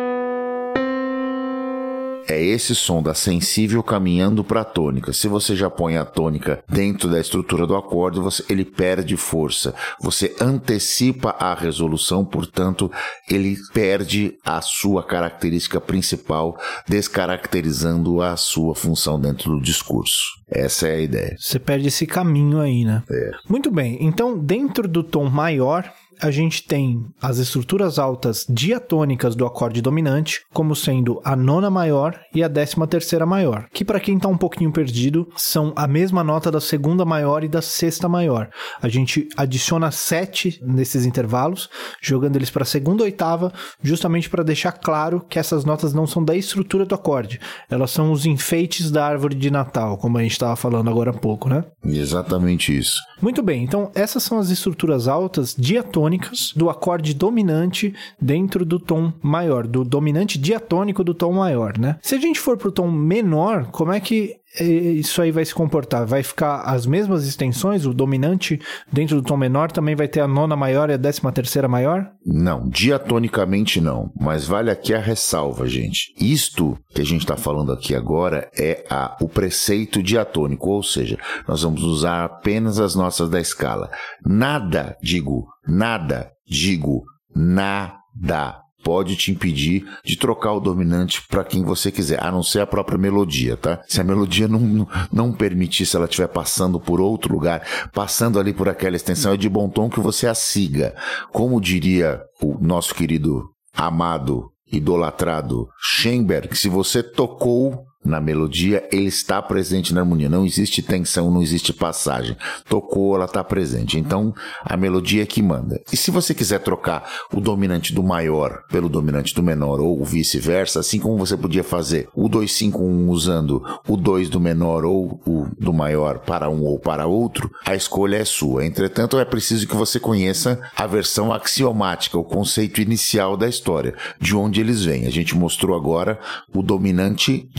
É 2.28 2.42
esse 2.42 2.74
som 2.74 3.02
da 3.02 3.14
sensível 3.14 3.84
caminhando 3.84 4.44
para 4.44 4.62
a 4.62 4.66
tônica. 4.66 5.12
Se 5.14 5.28
você 5.28 5.56
já 5.56 5.70
põe 5.70 5.98
a 5.98 6.06
tônica 6.06 6.64
dentro 6.70 7.10
da 7.10 7.20
estrutura 7.20 7.68
do 7.68 7.76
acorde, 7.76 8.20
você, 8.20 8.44
ele 8.50 8.64
perde 8.64 9.18
força. 9.18 9.74
Você 10.02 10.36
antecipa 10.40 11.32
a 11.32 11.54
resolução, 11.54 12.24
portanto, 12.24 12.92
ele 13.30 13.58
perde 13.74 14.36
a 14.46 14.62
sua 14.62 15.04
característica 15.04 15.82
principal, 15.82 16.58
descaracterizando 16.88 18.22
a 18.22 18.38
sua 18.38 18.74
função 18.76 19.20
dentro 19.20 19.52
do 19.52 19.62
discurso. 19.62 20.44
Essa 20.50 20.88
é 20.88 20.96
a 20.96 21.02
ideia. 21.02 21.36
Você 21.40 21.60
perde 21.60 21.88
esse 21.88 22.06
caminho 22.06 22.60
aí, 22.60 22.86
né? 22.86 23.04
É. 23.10 23.32
Muito 23.50 23.72
bem. 23.72 23.98
Então, 24.02 24.38
dentro 24.38 24.88
do 24.88 25.04
tom 25.04 25.30
maior, 25.30 25.92
a 26.24 26.32
gente 26.32 26.64
tem 26.64 27.06
as 27.22 27.38
estruturas 27.38 28.00
altas 28.00 28.46
diatônicas 28.48 29.36
do 29.36 29.46
acorde 29.46 29.82
dominante, 29.82 30.40
como 30.54 30.74
sendo 30.74 31.20
a 31.22 31.36
nona 31.36 31.70
maior 31.70 32.18
e 32.34 32.42
a 32.42 32.48
décima 32.48 32.88
terceira 32.88 33.26
maior, 33.26 33.68
que 33.74 33.84
para 33.84 34.00
quem 34.00 34.16
está 34.16 34.30
um 34.30 34.38
pouquinho 34.38 34.72
perdido, 34.72 35.28
são 35.36 35.74
a 35.76 35.86
mesma 35.86 36.24
nota 36.24 36.50
da 36.50 36.62
segunda 36.62 37.04
maior 37.04 37.44
e 37.44 37.50
da 37.50 37.62
sexta 37.62 38.08
maior. 38.08 38.50
A 38.82 38.88
gente 38.88 39.28
adiciona 39.36 39.92
sete 39.92 40.62
nesses 40.66 41.06
intervalos, 41.06 41.70
jogando 42.02 42.38
eles 42.38 42.50
para 42.50 42.64
a 42.64 42.66
segunda 42.66 43.04
oitava, 43.04 43.52
justamente 43.82 44.30
para 44.30 44.44
deixar 44.44 44.72
claro 44.72 45.26
que 45.28 45.38
essas 45.38 45.66
notas 45.66 45.94
não 45.94 46.08
são 46.08 46.24
da 46.24 46.38
estrutura 46.38 46.86
do 46.86 46.96
acorde, 46.96 47.38
elas 47.70 47.92
são 47.92 48.14
os 48.14 48.26
enfeites 48.26 48.90
da 48.90 49.06
árvore 49.06 49.36
de 49.36 49.52
Natal, 49.52 49.98
como 49.98 50.18
a 50.18 50.24
gente 50.24 50.32
estava 50.32 50.56
falando 50.56 50.90
agora 50.90 51.12
há 51.12 51.14
pouco, 51.14 51.50
né? 51.50 51.66
Exatamente 51.84 52.78
isso. 52.78 52.98
Muito 53.22 53.44
bem, 53.44 53.62
então 53.62 53.92
essas 53.94 54.24
são 54.24 54.40
as 54.40 54.50
estruturas 54.50 55.10
altas 55.10 55.54
diatônicas 55.58 56.12
do 56.56 56.69
acorde 56.69 57.13
dominante 57.13 57.93
dentro 58.19 58.65
do 58.65 58.80
tom 58.80 59.13
maior, 59.21 59.67
do 59.67 59.84
dominante 59.84 60.38
diatônico 60.38 61.04
do 61.04 61.13
tom 61.13 61.34
maior, 61.34 61.78
né? 61.78 61.97
Se 62.02 62.15
a 62.15 62.19
gente 62.19 62.39
for 62.39 62.58
pro 62.58 62.71
tom 62.71 62.89
menor, 62.89 63.67
como 63.71 63.91
é 63.91 63.99
que 63.99 64.38
isso 64.62 65.22
aí 65.22 65.32
vai 65.32 65.44
se 65.44 65.54
comportar? 65.54 66.06
Vai 66.06 66.22
ficar 66.22 66.62
as 66.62 66.86
mesmas 66.86 67.26
extensões? 67.26 67.86
O 67.86 67.94
dominante 67.94 68.60
dentro 68.92 69.16
do 69.16 69.28
tom 69.28 69.38
menor 69.38 69.72
também 69.72 69.96
vai 69.96 70.08
ter 70.08 70.20
a 70.20 70.28
nona 70.28 70.56
maior 70.56 70.89
e 70.89 70.94
a 70.94 70.98
décima 70.98 71.32
terceira 71.32 71.68
maior? 71.68 72.12
Não, 72.26 72.70
diatonicamente 72.70 73.82
não. 73.82 74.12
Mas 74.20 74.46
vale 74.46 74.70
aqui 74.70 74.94
a 74.94 75.00
ressalva, 75.00 75.68
gente. 75.68 76.13
Isto 76.20 76.78
que 76.94 77.02
a 77.02 77.06
gente 77.06 77.22
está 77.22 77.36
falando 77.36 77.72
aqui 77.72 77.96
agora 77.96 78.50
é 78.58 78.86
a, 78.89 79.18
o 79.20 79.28
preceito 79.28 80.04
diatônico, 80.04 80.70
ou 80.70 80.84
seja, 80.84 81.18
nós 81.48 81.63
vamos 81.63 81.84
usar 81.84 82.24
apenas 82.24 82.80
as 82.80 82.96
nossas 82.96 83.30
da 83.30 83.39
escala. 83.39 83.89
Nada, 84.26 84.96
digo, 85.02 85.48
nada, 85.68 86.32
digo, 86.48 87.04
nada 87.36 88.62
pode 88.84 89.15
te 89.15 89.32
impedir 89.32 89.86
de 90.04 90.17
trocar 90.17 90.54
o 90.54 90.60
dominante 90.60 91.22
para 91.28 91.43
quem 91.43 91.63
você 91.63 91.91
quiser, 91.91 92.24
a 92.24 92.32
não 92.32 92.43
ser 92.43 92.60
a 92.60 92.67
própria 92.67 92.98
melodia, 92.98 93.56
tá? 93.56 93.82
Se 93.88 94.02
a 94.02 94.04
melodia 94.04 94.48
não, 94.48 94.88
não 95.12 95.32
permitir, 95.32 95.86
se 95.86 95.96
ela 95.96 96.06
estiver 96.06 96.28
passando 96.28 96.80
por 96.80 97.00
outro 97.00 97.34
lugar, 97.34 97.89
passando 97.93 98.39
ali 98.39 98.54
por 98.54 98.67
aquela 98.67 98.96
extensão, 98.96 99.34
é 99.34 99.38
de 99.38 99.50
bom 99.50 99.69
tom 99.69 99.89
que 99.89 100.00
você 100.00 100.28
a 100.28 100.36
siga. 100.36 100.96
Como 101.32 101.62
diria 101.62 102.22
o 102.41 102.58
nosso 102.60 102.93
querido 102.93 103.50
amado 103.74 104.52
idolatrado 104.72 105.69
Schoenberg, 105.80 106.56
se 106.58 106.67
você 106.67 107.02
tocou 107.02 107.86
na 108.04 108.20
melodia, 108.20 108.88
ele 108.92 109.08
está 109.08 109.42
presente 109.42 109.94
na 109.94 110.02
harmonia. 110.02 110.30
Não 110.30 110.46
existe 110.46 110.82
tensão, 110.82 111.32
não 111.32 111.42
existe 111.42 111.74
passagem. 111.74 112.36
Tocou, 112.68 113.16
ela 113.16 113.26
está 113.26 113.44
presente. 113.44 113.98
Então, 113.98 114.34
a 114.63 114.76
melodia 114.76 115.24
é 115.24 115.26
que 115.26 115.42
manda. 115.42 115.82
E 115.92 115.98
se 115.98 116.12
você 116.12 116.34
quiser 116.34 116.60
trocar 116.60 117.10
o 117.34 117.39
dominante 117.39 117.94
do 117.94 118.04
maior 118.04 118.63
pelo 118.70 118.89
dominante 118.89 119.34
do 119.34 119.44
menor, 119.44 119.80
ou 119.80 120.04
vice-versa, 120.04 120.80
assim 120.80 121.00
como 121.00 121.18
você 121.18 121.38
podia 121.38 121.63
fazer 121.63 122.10
o 122.13 122.28
251 122.28 123.10
usando 123.10 123.63
o 123.88 123.96
2 123.96 124.30
do 124.30 124.39
menor 124.39 124.86
ou 124.86 125.22
o 125.26 125.48
do 125.60 125.74
maior 125.74 126.20
para 126.20 126.50
um 126.50 126.63
ou 126.63 126.80
para 126.80 127.08
outro, 127.08 127.50
a 127.66 127.76
escolha 127.76 128.18
é 128.18 128.26
sua. 128.26 128.66
Entretanto, 128.66 129.20
é 129.20 129.26
preciso 129.26 129.68
que 129.68 129.76
você 129.76 130.00
conheça 130.00 130.60
a 130.76 130.86
versão 130.88 131.32
axiomática, 131.32 132.18
o 132.18 132.24
conceito 132.24 132.82
inicial 132.82 133.38
da 133.38 133.48
história, 133.48 133.96
de 134.20 134.36
onde 134.36 134.60
eles 134.60 134.84
vêm. 134.84 135.06
A 135.06 135.12
gente 135.12 135.36
mostrou 135.36 135.76
agora 135.76 136.20
o 136.54 136.62
dominante 136.62 137.50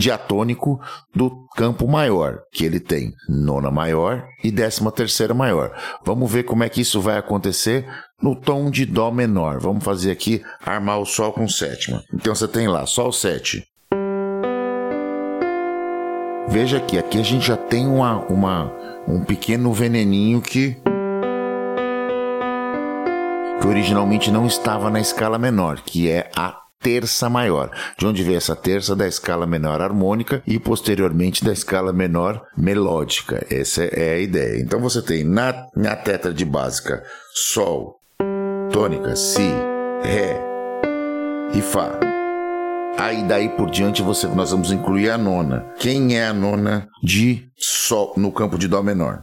do 1.13 1.45
campo 1.55 1.87
maior, 1.87 2.39
que 2.51 2.65
ele 2.65 2.79
tem 2.79 3.13
nona 3.29 3.71
maior 3.71 4.25
e 4.43 4.51
décima 4.51 4.91
terceira 4.91 5.33
maior. 5.33 5.71
Vamos 6.05 6.31
ver 6.31 6.43
como 6.43 6.63
é 6.63 6.69
que 6.69 6.81
isso 6.81 6.99
vai 6.99 7.17
acontecer 7.17 7.85
no 8.21 8.35
tom 8.35 8.69
de 8.69 8.85
Dó 8.85 9.11
menor. 9.11 9.59
Vamos 9.59 9.83
fazer 9.83 10.11
aqui 10.11 10.41
armar 10.65 10.99
o 10.99 11.05
Sol 11.05 11.31
com 11.31 11.47
sétima. 11.47 12.03
Então 12.13 12.33
você 12.33 12.47
tem 12.47 12.67
lá 12.67 12.85
Sol 12.85 13.11
7. 13.11 13.63
Veja 16.47 16.79
que 16.79 16.97
aqui 16.97 17.19
a 17.19 17.23
gente 17.23 17.47
já 17.47 17.57
tem 17.57 17.87
uma, 17.87 18.19
uma, 18.25 18.71
um 19.07 19.23
pequeno 19.23 19.73
veneninho 19.73 20.41
que 20.41 20.77
que 23.61 23.67
originalmente 23.67 24.29
não 24.29 24.45
estava 24.45 24.91
na 24.91 24.99
escala 24.99 25.39
menor, 25.39 25.81
que 25.81 26.09
é 26.09 26.29
a 26.35 26.64
terça 26.85 27.27
maior, 27.27 27.71
de 27.97 28.05
onde 28.05 28.21
vem 28.21 28.35
essa 28.35 28.55
terça 28.55 28.95
da 28.95 29.07
escala 29.07 29.47
menor 29.47 29.81
harmônica 29.81 30.43
e 30.45 30.59
posteriormente 30.59 31.43
da 31.43 31.51
escala 31.51 31.91
menor 31.91 32.45
melódica. 32.55 33.43
Essa 33.49 33.85
é 33.85 34.13
a 34.13 34.19
ideia. 34.19 34.61
Então 34.61 34.79
você 34.79 35.01
tem 35.01 35.23
na, 35.23 35.65
na 35.75 35.95
tétrade 35.95 36.45
básica 36.45 37.03
Sol, 37.33 37.95
tônica, 38.71 39.15
Si, 39.15 39.51
Ré 40.03 40.39
e 41.55 41.61
Fá. 41.61 41.99
Aí 42.99 43.23
daí 43.23 43.49
por 43.49 43.71
diante 43.71 44.03
você, 44.03 44.27
nós 44.27 44.51
vamos 44.51 44.71
incluir 44.71 45.09
a 45.09 45.17
nona. 45.17 45.65
Quem 45.79 46.19
é 46.19 46.27
a 46.27 46.33
nona 46.33 46.87
de 47.01 47.47
Sol 47.57 48.13
no 48.15 48.31
campo 48.31 48.59
de 48.59 48.67
Dó 48.67 48.83
menor? 48.83 49.19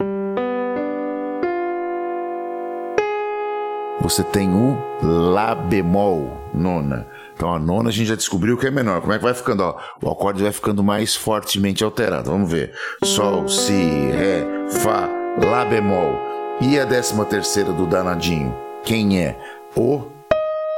Você 4.01 4.21
tem 4.21 4.49
o 4.53 4.77
Lá 5.01 5.55
bemol, 5.55 6.29
nona. 6.53 7.07
Então 7.43 7.55
a 7.55 7.59
nona 7.59 7.89
a 7.89 7.91
gente 7.91 8.07
já 8.07 8.15
descobriu 8.15 8.57
que 8.57 8.67
é 8.67 8.71
menor. 8.71 9.01
Como 9.01 9.11
é 9.11 9.17
que 9.17 9.23
vai 9.25 9.33
ficando? 9.33 9.63
Ó, 9.63 9.77
o 10.01 10.09
acorde 10.09 10.41
vai 10.41 10.53
ficando 10.53 10.81
mais 10.81 11.13
fortemente 11.13 11.83
alterado. 11.83 12.31
Vamos 12.31 12.49
ver. 12.49 12.73
Sol, 13.03 13.49
Si, 13.49 13.73
Ré, 13.73 14.45
Fá, 14.69 15.09
Lá 15.45 15.65
bemol. 15.65 16.15
E 16.61 16.79
a 16.79 16.85
décima 16.85 17.25
terceira 17.25 17.73
do 17.73 17.85
danadinho? 17.85 18.55
Quem 18.85 19.21
é? 19.21 19.37
O 19.75 20.03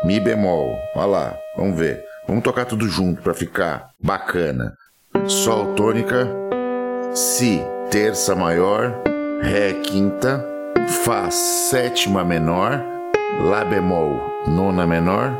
Mi 0.03 0.19
bemol. 0.19 0.75
Olha 0.95 1.05
lá, 1.05 1.37
vamos 1.55 1.77
ver. 1.77 2.03
Vamos 2.27 2.43
tocar 2.43 2.65
tudo 2.65 2.89
junto 2.89 3.21
para 3.21 3.35
ficar 3.35 3.91
bacana. 4.01 4.73
Sol 5.27 5.75
tônica, 5.75 6.27
Si 7.13 7.61
terça 7.91 8.35
maior, 8.35 8.91
Ré 9.39 9.73
quinta, 9.83 10.43
Fá 11.03 11.29
sétima 11.29 12.23
menor, 12.25 12.83
Lá 13.43 13.63
bemol 13.63 14.19
nona 14.47 14.87
menor 14.87 15.31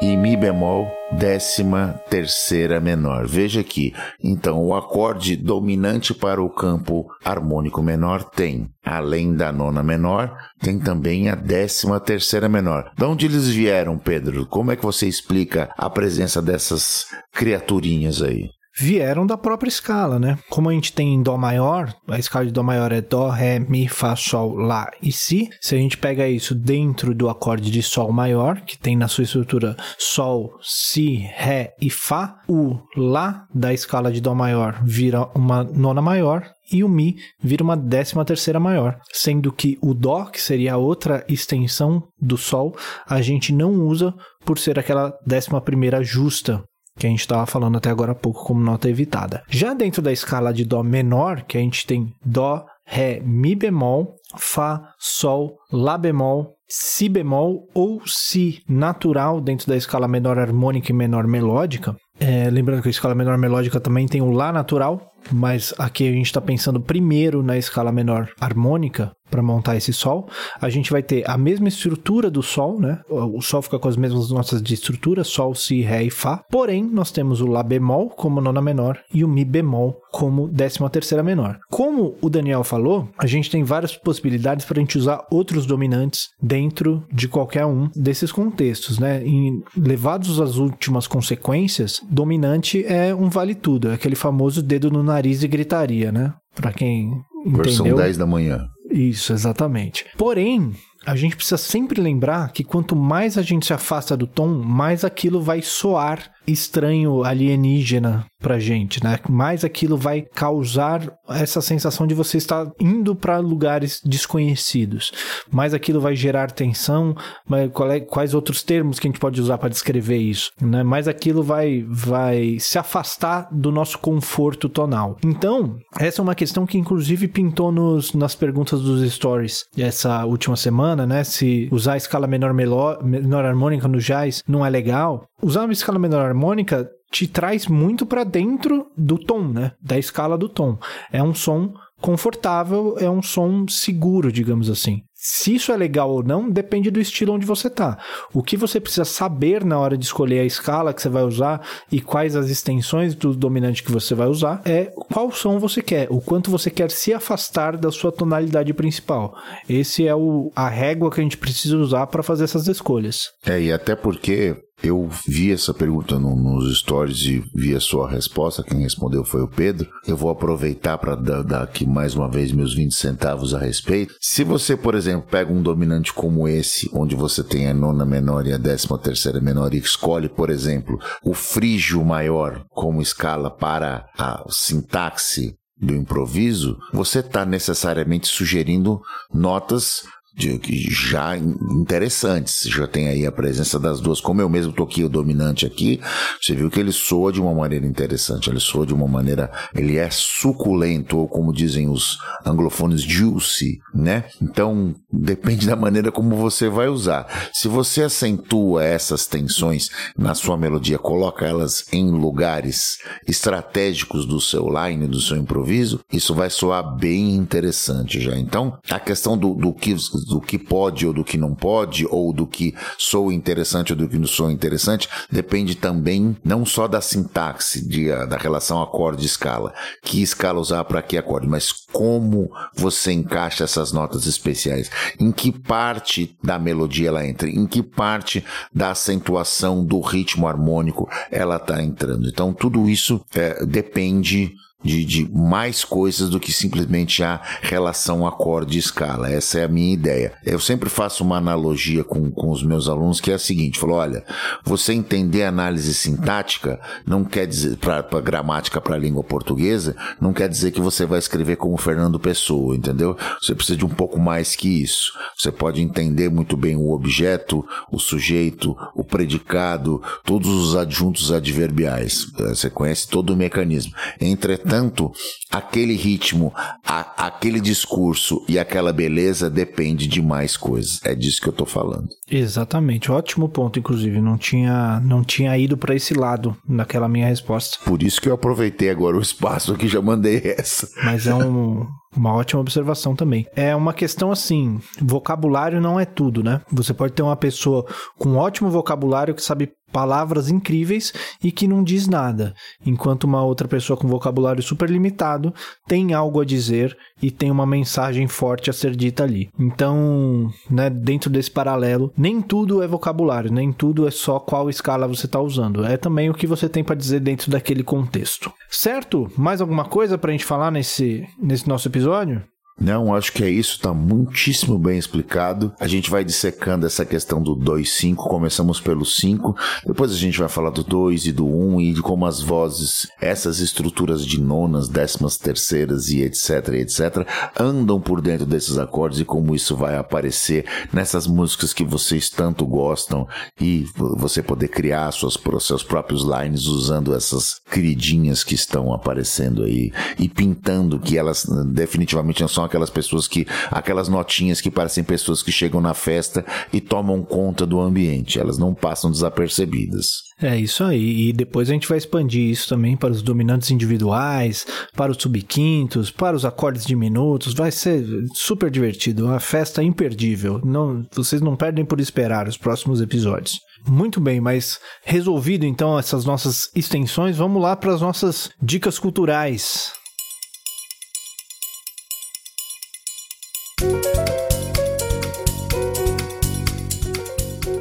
e 0.00 0.16
Mi 0.16 0.36
bemol, 0.36 0.90
décima 1.12 2.00
terceira 2.10 2.80
menor. 2.80 3.26
Veja 3.26 3.60
aqui, 3.60 3.94
então 4.22 4.64
o 4.64 4.74
acorde 4.74 5.36
dominante 5.36 6.12
para 6.12 6.42
o 6.42 6.50
campo 6.50 7.06
harmônico 7.24 7.82
menor 7.82 8.24
tem, 8.24 8.68
além 8.84 9.34
da 9.34 9.52
nona 9.52 9.82
menor, 9.82 10.36
tem 10.60 10.78
também 10.78 11.28
a 11.28 11.34
décima 11.34 12.00
terceira 12.00 12.48
menor. 12.48 12.90
De 12.96 13.04
onde 13.04 13.26
eles 13.26 13.48
vieram, 13.48 13.96
Pedro? 13.98 14.46
Como 14.46 14.72
é 14.72 14.76
que 14.76 14.84
você 14.84 15.06
explica 15.06 15.70
a 15.76 15.88
presença 15.88 16.42
dessas 16.42 17.06
criaturinhas 17.32 18.20
aí? 18.22 18.48
Vieram 18.78 19.26
da 19.26 19.36
própria 19.36 19.68
escala, 19.68 20.18
né? 20.18 20.38
Como 20.50 20.68
a 20.68 20.72
gente 20.72 20.92
tem 20.92 21.14
em 21.14 21.22
Dó 21.22 21.36
maior, 21.36 21.94
a 22.08 22.18
escala 22.18 22.46
de 22.46 22.52
Dó 22.52 22.62
maior 22.62 22.92
é 22.92 23.00
Dó, 23.00 23.28
Ré, 23.28 23.58
Mi, 23.58 23.88
Fá, 23.88 24.16
Sol, 24.16 24.54
Lá 24.54 24.90
e 25.02 25.12
Si. 25.12 25.48
Se 25.60 25.74
a 25.74 25.78
gente 25.78 25.96
pega 25.96 26.28
isso 26.28 26.54
dentro 26.54 27.14
do 27.14 27.28
acorde 27.28 27.70
de 27.70 27.82
Sol 27.82 28.12
maior, 28.12 28.60
que 28.60 28.78
tem 28.78 28.96
na 28.96 29.08
sua 29.08 29.24
estrutura 29.24 29.76
Sol, 29.98 30.58
Si, 30.62 31.16
Ré 31.34 31.74
e 31.80 31.90
Fá, 31.90 32.40
o 32.48 32.78
Lá 32.96 33.46
da 33.54 33.72
escala 33.72 34.10
de 34.10 34.20
Dó 34.20 34.34
maior 34.34 34.80
vira 34.84 35.28
uma 35.34 35.64
nona 35.64 36.02
maior 36.02 36.44
e 36.72 36.82
o 36.82 36.88
Mi 36.88 37.16
vira 37.42 37.62
uma 37.62 37.76
décima 37.76 38.24
terceira 38.24 38.58
maior, 38.58 38.98
sendo 39.12 39.52
que 39.52 39.78
o 39.80 39.94
Dó, 39.94 40.24
que 40.24 40.40
seria 40.40 40.74
a 40.74 40.78
outra 40.78 41.24
extensão 41.28 42.02
do 42.20 42.36
Sol, 42.36 42.74
a 43.06 43.20
gente 43.20 43.52
não 43.52 43.72
usa 43.72 44.14
por 44.44 44.58
ser 44.58 44.78
aquela 44.78 45.12
décima 45.26 45.60
primeira 45.60 46.02
justa 46.02 46.64
que 46.98 47.06
a 47.06 47.10
gente 47.10 47.20
estava 47.20 47.46
falando 47.46 47.76
até 47.76 47.90
agora 47.90 48.12
há 48.12 48.14
pouco 48.14 48.44
como 48.44 48.60
nota 48.60 48.88
evitada. 48.88 49.42
Já 49.48 49.74
dentro 49.74 50.00
da 50.00 50.12
escala 50.12 50.52
de 50.52 50.64
Dó 50.64 50.82
menor, 50.82 51.42
que 51.42 51.58
a 51.58 51.60
gente 51.60 51.86
tem 51.86 52.12
Dó, 52.24 52.64
Ré, 52.86 53.20
Mi 53.24 53.54
bemol, 53.54 54.16
Fá, 54.36 54.92
Sol, 54.98 55.56
Lá 55.72 55.96
bemol, 55.96 56.54
Si 56.68 57.08
bemol 57.08 57.66
ou 57.74 58.06
Si 58.06 58.62
natural 58.68 59.40
dentro 59.40 59.66
da 59.66 59.76
escala 59.76 60.06
menor 60.06 60.38
harmônica 60.38 60.90
e 60.90 60.94
menor 60.94 61.26
melódica. 61.26 61.96
É, 62.20 62.48
lembrando 62.48 62.82
que 62.82 62.88
a 62.88 62.90
escala 62.90 63.14
menor 63.14 63.38
melódica 63.38 63.80
também 63.80 64.06
tem 64.06 64.20
o 64.20 64.30
Lá 64.30 64.52
natural, 64.52 65.12
mas 65.32 65.74
aqui 65.78 66.08
a 66.08 66.12
gente 66.12 66.26
está 66.26 66.40
pensando 66.40 66.80
primeiro 66.80 67.42
na 67.42 67.58
escala 67.58 67.90
menor 67.90 68.28
harmônica, 68.40 69.12
para 69.30 69.42
montar 69.42 69.76
esse 69.76 69.92
Sol. 69.92 70.28
A 70.60 70.68
gente 70.68 70.90
vai 70.90 71.02
ter 71.02 71.28
a 71.28 71.36
mesma 71.36 71.68
estrutura 71.68 72.30
do 72.30 72.42
Sol, 72.42 72.80
né? 72.80 73.00
O 73.08 73.40
Sol 73.40 73.62
fica 73.62 73.78
com 73.78 73.88
as 73.88 73.96
mesmas 73.96 74.30
notas 74.30 74.62
de 74.62 74.74
estrutura, 74.74 75.24
Sol, 75.24 75.54
Si, 75.54 75.80
Ré 75.80 76.04
e 76.04 76.10
Fá. 76.10 76.42
Porém, 76.50 76.84
nós 76.84 77.10
temos 77.10 77.40
o 77.40 77.46
Lá 77.46 77.62
bemol 77.62 78.10
como 78.10 78.40
nona 78.40 78.60
menor 78.60 78.98
e 79.12 79.24
o 79.24 79.28
Mi 79.28 79.44
bemol 79.44 79.96
como 80.12 80.48
décima 80.48 80.90
terceira 80.90 81.22
menor. 81.22 81.58
Como 81.70 82.16
o 82.20 82.30
Daniel 82.30 82.62
falou, 82.62 83.08
a 83.18 83.26
gente 83.26 83.50
tem 83.50 83.64
várias 83.64 83.96
possibilidades 83.96 84.64
para 84.64 84.78
a 84.78 84.80
gente 84.80 84.98
usar 84.98 85.26
outros 85.30 85.66
dominantes 85.66 86.28
dentro 86.40 87.04
de 87.12 87.26
qualquer 87.28 87.66
um 87.66 87.88
desses 87.94 88.30
contextos, 88.30 88.98
né? 88.98 89.24
E 89.26 89.62
levados 89.76 90.40
às 90.40 90.56
últimas 90.56 91.06
consequências, 91.06 92.00
dominante 92.08 92.84
é 92.86 93.14
um 93.14 93.28
vale 93.28 93.54
tudo, 93.54 93.88
é 93.88 93.94
aquele 93.94 94.14
famoso 94.14 94.62
dedo 94.62 94.90
no 94.90 95.02
nariz 95.02 95.42
e 95.42 95.48
gritaria, 95.48 96.12
né? 96.12 96.32
Para 96.54 96.72
quem 96.72 97.10
entendeu. 97.44 97.64
Versão 97.64 97.94
10 97.94 98.16
da 98.16 98.26
manhã. 98.26 98.68
Isso, 98.94 99.32
exatamente. 99.32 100.06
Porém, 100.16 100.72
a 101.04 101.16
gente 101.16 101.34
precisa 101.34 101.58
sempre 101.58 102.00
lembrar 102.00 102.52
que 102.52 102.62
quanto 102.62 102.94
mais 102.94 103.36
a 103.36 103.42
gente 103.42 103.66
se 103.66 103.72
afasta 103.72 104.16
do 104.16 104.26
tom, 104.26 104.48
mais 104.62 105.04
aquilo 105.04 105.42
vai 105.42 105.60
soar 105.62 106.32
estranho 106.46 107.24
alienígena 107.24 108.26
pra 108.44 108.58
gente, 108.58 109.02
né? 109.02 109.18
Mais 109.28 109.64
aquilo 109.64 109.96
vai 109.96 110.20
causar 110.20 111.10
essa 111.30 111.62
sensação 111.62 112.06
de 112.06 112.14
você 112.14 112.36
estar 112.36 112.70
indo 112.78 113.16
para 113.16 113.38
lugares 113.38 114.02
desconhecidos. 114.04 115.12
Mais 115.50 115.72
aquilo 115.72 115.98
vai 115.98 116.14
gerar 116.14 116.50
tensão, 116.50 117.16
é, 117.52 118.00
quais 118.00 118.34
outros 118.34 118.62
termos 118.62 118.98
que 118.98 119.06
a 119.06 119.10
gente 119.10 119.20
pode 119.20 119.40
usar 119.40 119.56
para 119.56 119.70
descrever 119.70 120.18
isso, 120.18 120.50
né? 120.60 120.82
Mais 120.82 121.08
aquilo 121.08 121.42
vai 121.42 121.84
vai 121.88 122.58
se 122.60 122.78
afastar 122.78 123.48
do 123.50 123.72
nosso 123.72 123.98
conforto 123.98 124.68
tonal. 124.68 125.16
Então, 125.24 125.78
essa 125.98 126.20
é 126.20 126.22
uma 126.22 126.34
questão 126.34 126.66
que 126.66 126.76
inclusive 126.76 127.26
pintou 127.28 127.72
nos, 127.72 128.12
nas 128.12 128.34
perguntas 128.34 128.82
dos 128.82 129.10
stories 129.10 129.64
essa 129.78 130.24
última 130.26 130.56
semana, 130.56 131.06
né? 131.06 131.24
Se 131.24 131.68
usar 131.72 131.94
a 131.94 131.96
escala 131.96 132.26
menor, 132.26 132.52
menor 132.52 133.44
harmônica 133.46 133.88
no 133.88 133.98
jazz 133.98 134.42
não 134.46 134.64
é 134.64 134.68
legal. 134.68 135.24
Usar 135.44 135.64
uma 135.64 135.74
escala 135.74 135.98
menor 135.98 136.24
harmônica 136.24 136.90
te 137.12 137.28
traz 137.28 137.66
muito 137.66 138.06
para 138.06 138.24
dentro 138.24 138.86
do 138.96 139.18
tom, 139.18 139.46
né? 139.46 139.72
Da 139.78 139.98
escala 139.98 140.38
do 140.38 140.48
tom. 140.48 140.78
É 141.12 141.22
um 141.22 141.34
som 141.34 141.74
confortável, 142.00 142.96
é 142.98 143.10
um 143.10 143.20
som 143.20 143.68
seguro, 143.68 144.32
digamos 144.32 144.70
assim. 144.70 145.02
Se 145.12 145.54
isso 145.54 145.70
é 145.70 145.76
legal 145.76 146.10
ou 146.10 146.22
não, 146.22 146.48
depende 146.48 146.90
do 146.90 146.98
estilo 146.98 147.34
onde 147.34 147.44
você 147.44 147.68
tá. 147.68 147.98
O 148.32 148.42
que 148.42 148.56
você 148.56 148.80
precisa 148.80 149.04
saber 149.04 149.66
na 149.66 149.78
hora 149.78 149.98
de 149.98 150.06
escolher 150.06 150.40
a 150.40 150.46
escala 150.46 150.94
que 150.94 151.02
você 151.02 151.10
vai 151.10 151.24
usar 151.24 151.60
e 151.92 152.00
quais 152.00 152.36
as 152.36 152.48
extensões 152.48 153.14
do 153.14 153.34
dominante 153.34 153.82
que 153.82 153.92
você 153.92 154.14
vai 154.14 154.28
usar 154.28 154.62
é 154.64 154.86
qual 155.12 155.30
som 155.30 155.58
você 155.58 155.82
quer, 155.82 156.08
o 156.10 156.22
quanto 156.22 156.50
você 156.50 156.70
quer 156.70 156.90
se 156.90 157.12
afastar 157.12 157.76
da 157.76 157.90
sua 157.90 158.10
tonalidade 158.10 158.72
principal. 158.72 159.34
Esse 159.68 160.06
é 160.06 160.14
o, 160.14 160.50
a 160.56 160.70
régua 160.70 161.10
que 161.10 161.20
a 161.20 161.22
gente 161.22 161.36
precisa 161.36 161.76
usar 161.76 162.06
para 162.06 162.22
fazer 162.22 162.44
essas 162.44 162.66
escolhas. 162.66 163.30
É, 163.44 163.60
e 163.60 163.70
até 163.70 163.94
porque 163.94 164.56
eu 164.84 165.08
vi 165.26 165.50
essa 165.50 165.72
pergunta 165.72 166.18
no, 166.18 166.36
nos 166.36 166.78
stories 166.78 167.22
e 167.22 167.44
vi 167.54 167.74
a 167.74 167.80
sua 167.80 168.08
resposta. 168.08 168.62
Quem 168.62 168.80
respondeu 168.80 169.24
foi 169.24 169.42
o 169.42 169.48
Pedro. 169.48 169.88
Eu 170.06 170.16
vou 170.16 170.30
aproveitar 170.30 170.98
para 170.98 171.14
dar, 171.14 171.42
dar, 171.42 171.62
aqui 171.62 171.86
mais 171.86 172.14
uma 172.14 172.28
vez 172.28 172.52
meus 172.52 172.74
20 172.74 172.94
centavos 172.94 173.54
a 173.54 173.58
respeito. 173.58 174.14
Se 174.20 174.44
você, 174.44 174.76
por 174.76 174.94
exemplo, 174.94 175.26
pega 175.30 175.52
um 175.52 175.62
dominante 175.62 176.12
como 176.12 176.46
esse, 176.46 176.90
onde 176.92 177.16
você 177.16 177.42
tem 177.42 177.68
a 177.68 177.74
nona 177.74 178.04
menor 178.04 178.46
e 178.46 178.52
a 178.52 178.58
décima 178.58 178.98
terceira 178.98 179.40
menor, 179.40 179.72
e 179.72 179.78
escolhe, 179.78 180.28
por 180.28 180.50
exemplo, 180.50 180.98
o 181.24 181.32
frígio 181.32 182.04
maior 182.04 182.64
como 182.68 183.00
escala 183.00 183.50
para 183.50 184.06
a 184.18 184.44
sintaxe 184.50 185.56
do 185.80 185.94
improviso, 185.94 186.78
você 186.92 187.18
está 187.18 187.44
necessariamente 187.44 188.28
sugerindo 188.28 189.00
notas 189.32 190.04
de, 190.36 190.58
já 190.90 191.36
interessantes. 191.36 192.64
Já 192.68 192.86
tem 192.86 193.08
aí 193.08 193.26
a 193.26 193.32
presença 193.32 193.78
das 193.78 194.00
duas. 194.00 194.20
Como 194.20 194.40
eu 194.40 194.48
mesmo 194.48 194.72
toquei 194.72 195.04
o 195.04 195.08
dominante 195.08 195.64
aqui, 195.64 196.00
você 196.40 196.54
viu 196.54 196.70
que 196.70 196.80
ele 196.80 196.92
soa 196.92 197.32
de 197.32 197.40
uma 197.40 197.54
maneira 197.54 197.86
interessante. 197.86 198.50
Ele 198.50 198.60
soa 198.60 198.86
de 198.86 198.92
uma 198.92 199.06
maneira. 199.06 199.50
Ele 199.74 199.96
é 199.96 200.08
suculento, 200.10 201.18
ou 201.18 201.28
como 201.28 201.52
dizem 201.52 201.88
os 201.88 202.18
anglofones, 202.44 203.02
juicy, 203.02 203.80
né? 203.94 204.24
Então, 204.42 204.94
depende 205.12 205.66
da 205.66 205.76
maneira 205.76 206.10
como 206.10 206.36
você 206.36 206.68
vai 206.68 206.88
usar. 206.88 207.26
Se 207.52 207.68
você 207.68 208.02
acentua 208.02 208.84
essas 208.84 209.26
tensões 209.26 209.88
na 210.16 210.34
sua 210.34 210.56
melodia, 210.56 210.98
coloca 210.98 211.46
elas 211.46 211.84
em 211.92 212.10
lugares 212.10 212.98
estratégicos 213.26 214.26
do 214.26 214.40
seu 214.40 214.68
line, 214.68 215.06
do 215.06 215.20
seu 215.20 215.36
improviso, 215.36 216.00
isso 216.12 216.34
vai 216.34 216.50
soar 216.50 216.96
bem 216.96 217.34
interessante 217.34 218.20
já. 218.20 218.36
Então, 218.36 218.78
a 218.90 218.98
questão 218.98 219.36
do, 219.36 219.54
do 219.54 219.72
que 219.72 219.94
do 220.24 220.40
que 220.40 220.58
pode 220.58 221.06
ou 221.06 221.12
do 221.12 221.24
que 221.24 221.36
não 221.36 221.54
pode, 221.54 222.06
ou 222.10 222.32
do 222.32 222.46
que 222.46 222.74
sou 222.98 223.32
interessante 223.32 223.92
ou 223.92 223.98
do 223.98 224.08
que 224.08 224.18
não 224.18 224.26
sou 224.26 224.50
interessante, 224.50 225.08
depende 225.30 225.74
também 225.74 226.36
não 226.44 226.64
só 226.64 226.86
da 226.88 227.00
sintaxe, 227.00 227.86
de, 227.86 228.08
da 228.26 228.36
relação 228.36 228.82
acorde-escala, 228.82 229.72
que 230.02 230.22
escala 230.22 230.60
usar 230.60 230.84
para 230.84 231.02
que 231.02 231.16
acorde, 231.16 231.46
mas 231.46 231.72
como 231.92 232.50
você 232.74 233.12
encaixa 233.12 233.64
essas 233.64 233.92
notas 233.92 234.26
especiais, 234.26 234.90
em 235.18 235.30
que 235.30 235.52
parte 235.52 236.36
da 236.42 236.58
melodia 236.58 237.08
ela 237.08 237.26
entra, 237.26 237.48
em 237.48 237.66
que 237.66 237.82
parte 237.82 238.44
da 238.72 238.90
acentuação 238.90 239.84
do 239.84 240.00
ritmo 240.00 240.46
harmônico 240.46 241.08
ela 241.30 241.56
está 241.56 241.82
entrando. 241.82 242.28
Então 242.28 242.52
tudo 242.52 242.88
isso 242.88 243.24
é, 243.34 243.64
depende 243.64 244.54
de, 244.84 245.04
de 245.04 245.28
mais 245.32 245.82
coisas 245.84 246.28
do 246.28 246.38
que 246.38 246.52
simplesmente 246.52 247.22
a 247.24 247.40
relação 247.62 248.26
acorde-escala. 248.26 249.30
Essa 249.30 249.60
é 249.60 249.64
a 249.64 249.68
minha 249.68 249.94
ideia. 249.94 250.34
Eu 250.44 250.60
sempre 250.60 250.90
faço 250.90 251.24
uma 251.24 251.38
analogia 251.38 252.04
com, 252.04 252.30
com 252.30 252.50
os 252.50 252.62
meus 252.62 252.88
alunos 252.88 253.20
que 253.20 253.30
é 253.30 253.34
a 253.34 253.38
seguinte: 253.38 253.78
falou, 253.78 253.96
olha, 253.96 254.24
você 254.62 254.92
entender 254.92 255.44
análise 255.44 255.94
sintática 255.94 256.78
não 257.06 257.24
quer 257.24 257.46
dizer, 257.46 257.78
para 257.78 258.20
gramática 258.20 258.80
para 258.80 258.94
a 258.94 258.98
língua 258.98 259.24
portuguesa, 259.24 259.96
não 260.20 260.32
quer 260.32 260.48
dizer 260.48 260.70
que 260.70 260.80
você 260.80 261.06
vai 261.06 261.18
escrever 261.18 261.56
como 261.56 261.76
Fernando 261.78 262.20
Pessoa, 262.20 262.76
entendeu? 262.76 263.16
Você 263.40 263.54
precisa 263.54 263.78
de 263.78 263.86
um 263.86 263.88
pouco 263.88 264.20
mais 264.20 264.54
que 264.54 264.82
isso. 264.82 265.12
Você 265.36 265.50
pode 265.50 265.80
entender 265.80 266.28
muito 266.28 266.56
bem 266.56 266.76
o 266.76 266.92
objeto, 266.92 267.66
o 267.90 267.98
sujeito, 267.98 268.76
o 268.94 269.02
predicado, 269.02 270.02
todos 270.24 270.48
os 270.48 270.76
adjuntos 270.76 271.32
adverbiais. 271.32 272.26
Você 272.36 272.68
conhece 272.68 273.08
todo 273.08 273.30
o 273.30 273.36
mecanismo. 273.36 273.94
Entretanto, 274.20 274.73
Portanto, 274.74 275.12
aquele 275.52 275.94
ritmo, 275.94 276.52
a, 276.84 277.26
aquele 277.26 277.60
discurso 277.60 278.44
e 278.48 278.58
aquela 278.58 278.92
beleza 278.92 279.48
depende 279.48 280.08
de 280.08 280.20
mais 280.20 280.56
coisas. 280.56 281.00
É 281.04 281.14
disso 281.14 281.40
que 281.40 281.48
eu 281.48 281.52
tô 281.52 281.64
falando. 281.64 282.08
Exatamente, 282.28 283.12
ótimo 283.12 283.48
ponto, 283.48 283.78
inclusive. 283.78 284.20
Não 284.20 284.36
tinha, 284.36 284.98
não 285.04 285.22
tinha 285.22 285.56
ido 285.56 285.76
para 285.76 285.94
esse 285.94 286.12
lado 286.12 286.56
naquela 286.68 287.08
minha 287.08 287.28
resposta. 287.28 287.78
Por 287.84 288.02
isso 288.02 288.20
que 288.20 288.28
eu 288.28 288.34
aproveitei 288.34 288.90
agora 288.90 289.16
o 289.16 289.22
espaço 289.22 289.76
que 289.76 289.86
já 289.86 290.02
mandei 290.02 290.42
essa. 290.58 290.88
Mas 291.04 291.28
é 291.28 291.34
um, 291.34 291.86
uma 292.16 292.32
ótima 292.32 292.60
observação 292.60 293.14
também. 293.14 293.46
É 293.54 293.74
uma 293.74 293.92
questão 293.92 294.30
assim: 294.30 294.80
vocabulário 295.00 295.80
não 295.80 295.98
é 295.98 296.04
tudo, 296.04 296.42
né? 296.42 296.60
Você 296.70 296.94
pode 296.94 297.12
ter 297.12 297.22
uma 297.22 297.36
pessoa 297.36 297.86
com 298.18 298.36
ótimo 298.36 298.70
vocabulário 298.70 299.34
que 299.34 299.42
sabe 299.42 299.72
palavras 299.94 300.50
incríveis 300.50 301.12
e 301.40 301.52
que 301.52 301.68
não 301.68 301.84
diz 301.84 302.08
nada, 302.08 302.52
enquanto 302.84 303.24
uma 303.24 303.44
outra 303.44 303.68
pessoa 303.68 303.96
com 303.96 304.08
vocabulário 304.08 304.60
super 304.60 304.90
limitado 304.90 305.54
tem 305.86 306.12
algo 306.12 306.40
a 306.40 306.44
dizer 306.44 306.98
e 307.24 307.30
tem 307.30 307.50
uma 307.50 307.64
mensagem 307.64 308.28
forte 308.28 308.68
a 308.68 308.72
ser 308.72 308.94
dita 308.94 309.24
ali. 309.24 309.48
Então, 309.58 310.52
né, 310.70 310.90
dentro 310.90 311.30
desse 311.30 311.50
paralelo, 311.50 312.12
nem 312.14 312.42
tudo 312.42 312.82
é 312.82 312.86
vocabulário, 312.86 313.50
nem 313.50 313.72
tudo 313.72 314.06
é 314.06 314.10
só 314.10 314.38
qual 314.38 314.68
escala 314.68 315.08
você 315.08 315.24
está 315.24 315.40
usando, 315.40 315.86
é 315.86 315.96
também 315.96 316.28
o 316.28 316.34
que 316.34 316.46
você 316.46 316.68
tem 316.68 316.84
para 316.84 316.94
dizer 316.94 317.20
dentro 317.20 317.50
daquele 317.50 317.82
contexto. 317.82 318.52
Certo? 318.68 319.30
Mais 319.38 319.62
alguma 319.62 319.86
coisa 319.86 320.18
para 320.18 320.28
a 320.28 320.32
gente 320.32 320.44
falar 320.44 320.70
nesse, 320.70 321.26
nesse 321.40 321.66
nosso 321.66 321.88
episódio? 321.88 322.42
Não, 322.78 323.14
acho 323.14 323.32
que 323.32 323.44
é 323.44 323.48
isso, 323.48 323.78
tá 323.78 323.94
muitíssimo 323.94 324.76
bem 324.78 324.98
explicado. 324.98 325.72
A 325.78 325.86
gente 325.86 326.10
vai 326.10 326.24
dissecando 326.24 326.84
essa 326.84 327.04
questão 327.04 327.40
do 327.40 327.56
2-5, 327.56 328.16
começamos 328.16 328.80
pelo 328.80 329.04
5, 329.04 329.54
depois 329.86 330.10
a 330.10 330.16
gente 330.16 330.38
vai 330.38 330.48
falar 330.48 330.70
do 330.70 330.82
2 330.82 331.26
e 331.26 331.32
do 331.32 331.46
1 331.46 331.74
um, 331.74 331.80
e 331.80 331.92
de 331.92 332.02
como 332.02 332.26
as 332.26 332.40
vozes, 332.40 333.06
essas 333.20 333.60
estruturas 333.60 334.26
de 334.26 334.40
nonas, 334.40 334.88
décimas 334.88 335.38
terceiras 335.38 336.08
e 336.08 336.22
etc, 336.22 336.68
etc, 336.74 337.26
andam 337.58 338.00
por 338.00 338.20
dentro 338.20 338.44
desses 338.44 338.76
acordes 338.76 339.20
e 339.20 339.24
como 339.24 339.54
isso 339.54 339.76
vai 339.76 339.96
aparecer 339.96 340.66
nessas 340.92 341.28
músicas 341.28 341.72
que 341.72 341.84
vocês 341.84 342.28
tanto 342.28 342.66
gostam 342.66 343.26
e 343.60 343.86
você 343.96 344.42
poder 344.42 344.68
criar 344.68 345.12
suas, 345.12 345.38
seus 345.60 345.84
próprios 345.84 346.24
lines 346.24 346.66
usando 346.66 347.14
essas 347.14 347.60
queridinhas 347.70 348.42
que 348.42 348.56
estão 348.56 348.92
aparecendo 348.92 349.62
aí 349.62 349.92
e 350.18 350.28
pintando 350.28 350.98
que 350.98 351.16
elas 351.16 351.46
definitivamente 351.66 352.40
não 352.40 352.48
são 352.48 352.63
são 352.64 352.66
aquelas 352.66 352.90
pessoas 352.90 353.28
que, 353.28 353.46
aquelas 353.70 354.08
notinhas 354.08 354.60
que 354.60 354.70
parecem 354.70 355.04
pessoas 355.04 355.42
que 355.42 355.52
chegam 355.52 355.80
na 355.80 355.94
festa 355.94 356.44
e 356.72 356.80
tomam 356.80 357.22
conta 357.22 357.66
do 357.66 357.80
ambiente. 357.80 358.40
Elas 358.40 358.58
não 358.58 358.74
passam 358.74 359.10
desapercebidas. 359.10 360.24
É 360.40 360.56
isso 360.58 360.82
aí. 360.82 361.28
E 361.28 361.32
depois 361.32 361.68
a 361.68 361.72
gente 361.72 361.88
vai 361.88 361.98
expandir 361.98 362.50
isso 362.50 362.68
também 362.68 362.96
para 362.96 363.12
os 363.12 363.22
dominantes 363.22 363.70
individuais, 363.70 364.66
para 364.96 365.12
os 365.12 365.18
subquintos, 365.20 366.10
para 366.10 366.36
os 366.36 366.44
acordes 366.44 366.86
diminutos. 366.86 367.54
Vai 367.54 367.70
ser 367.70 368.04
super 368.34 368.70
divertido, 368.70 369.26
uma 369.26 369.40
festa 369.40 369.82
imperdível. 369.82 370.60
Não, 370.64 371.04
vocês 371.12 371.40
não 371.40 371.56
perdem 371.56 371.84
por 371.84 372.00
esperar 372.00 372.48
os 372.48 372.56
próximos 372.56 373.00
episódios. 373.00 373.60
Muito 373.86 374.18
bem, 374.18 374.40
mas 374.40 374.80
resolvido 375.04 375.66
então 375.66 375.98
essas 375.98 376.24
nossas 376.24 376.70
extensões, 376.74 377.36
vamos 377.36 377.60
lá 377.60 377.76
para 377.76 377.92
as 377.92 378.00
nossas 378.00 378.50
dicas 378.62 378.98
culturais. 378.98 379.92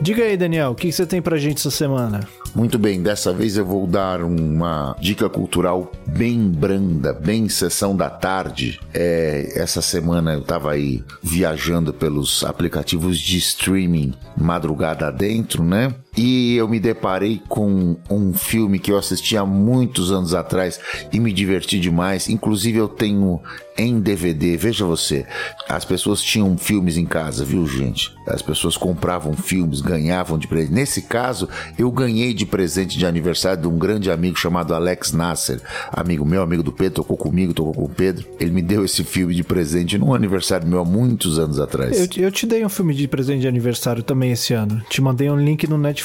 Diga 0.03 0.21
aí, 0.21 0.35
Daniel, 0.35 0.71
o 0.71 0.75
que 0.75 0.91
você 0.91 1.05
tem 1.05 1.21
pra 1.21 1.37
gente 1.37 1.59
essa 1.59 1.71
semana? 1.71 2.27
Muito 2.53 2.77
bem, 2.77 3.01
dessa 3.01 3.31
vez 3.31 3.55
eu 3.55 3.65
vou 3.65 3.87
dar 3.87 4.21
uma 4.21 4.97
dica 4.99 5.29
cultural 5.29 5.89
bem 6.05 6.49
branda, 6.49 7.13
bem 7.13 7.47
sessão 7.47 7.95
da 7.95 8.09
tarde. 8.09 8.81
É, 8.93 9.53
essa 9.55 9.81
semana 9.81 10.33
eu 10.33 10.41
tava 10.41 10.73
aí 10.73 11.01
viajando 11.23 11.93
pelos 11.93 12.43
aplicativos 12.43 13.17
de 13.17 13.37
streaming 13.37 14.13
madrugada 14.35 15.09
dentro, 15.09 15.63
né? 15.63 15.95
E 16.15 16.55
eu 16.55 16.67
me 16.67 16.79
deparei 16.79 17.41
com 17.47 17.95
um 18.09 18.33
filme 18.33 18.79
que 18.79 18.91
eu 18.91 18.97
assisti 18.97 19.35
há 19.35 19.45
muitos 19.45 20.11
anos 20.11 20.33
atrás 20.33 20.79
e 21.11 21.19
me 21.19 21.33
diverti 21.33 21.79
demais. 21.79 22.29
Inclusive 22.29 22.77
eu 22.77 22.87
tenho 22.87 23.41
em 23.77 23.99
DVD. 23.99 24.55
Veja 24.57 24.85
você, 24.85 25.25
as 25.67 25.83
pessoas 25.83 26.21
tinham 26.21 26.57
filmes 26.57 26.97
em 26.97 27.05
casa, 27.05 27.43
viu, 27.43 27.65
gente? 27.67 28.13
As 28.27 28.41
pessoas 28.41 28.77
compravam 28.77 29.33
filmes, 29.33 29.81
ganhavam 29.81 30.37
de 30.37 30.47
presente. 30.47 30.73
Nesse 30.73 31.01
caso, 31.01 31.49
eu 31.77 31.91
ganhei 31.91 32.33
de 32.33 32.45
presente 32.45 32.97
de 32.97 33.05
aniversário 33.05 33.61
de 33.61 33.67
um 33.67 33.77
grande 33.77 34.11
amigo 34.11 34.37
chamado 34.37 34.73
Alex 34.73 35.11
Nasser, 35.11 35.59
amigo 35.91 36.25
meu, 36.25 36.41
amigo 36.41 36.63
do 36.63 36.71
Pedro, 36.71 36.95
tocou 36.95 37.17
comigo, 37.17 37.53
tocou 37.53 37.73
com 37.73 37.83
o 37.85 37.89
Pedro. 37.89 38.25
Ele 38.39 38.51
me 38.51 38.61
deu 38.61 38.85
esse 38.85 39.03
filme 39.03 39.33
de 39.33 39.43
presente 39.43 39.97
num 39.97 40.13
aniversário 40.13 40.67
meu 40.67 40.79
há 40.79 40.85
muitos 40.85 41.39
anos 41.39 41.59
atrás. 41.59 41.99
Eu, 42.15 42.23
eu 42.23 42.31
te 42.31 42.45
dei 42.45 42.63
um 42.63 42.69
filme 42.69 42.93
de 42.93 43.07
presente 43.07 43.41
de 43.41 43.47
aniversário 43.47 44.03
também 44.03 44.31
esse 44.31 44.53
ano. 44.53 44.81
Te 44.89 45.01
mandei 45.01 45.29
um 45.29 45.39
link 45.39 45.67
no 45.67 45.77
Netflix. 45.77 46.02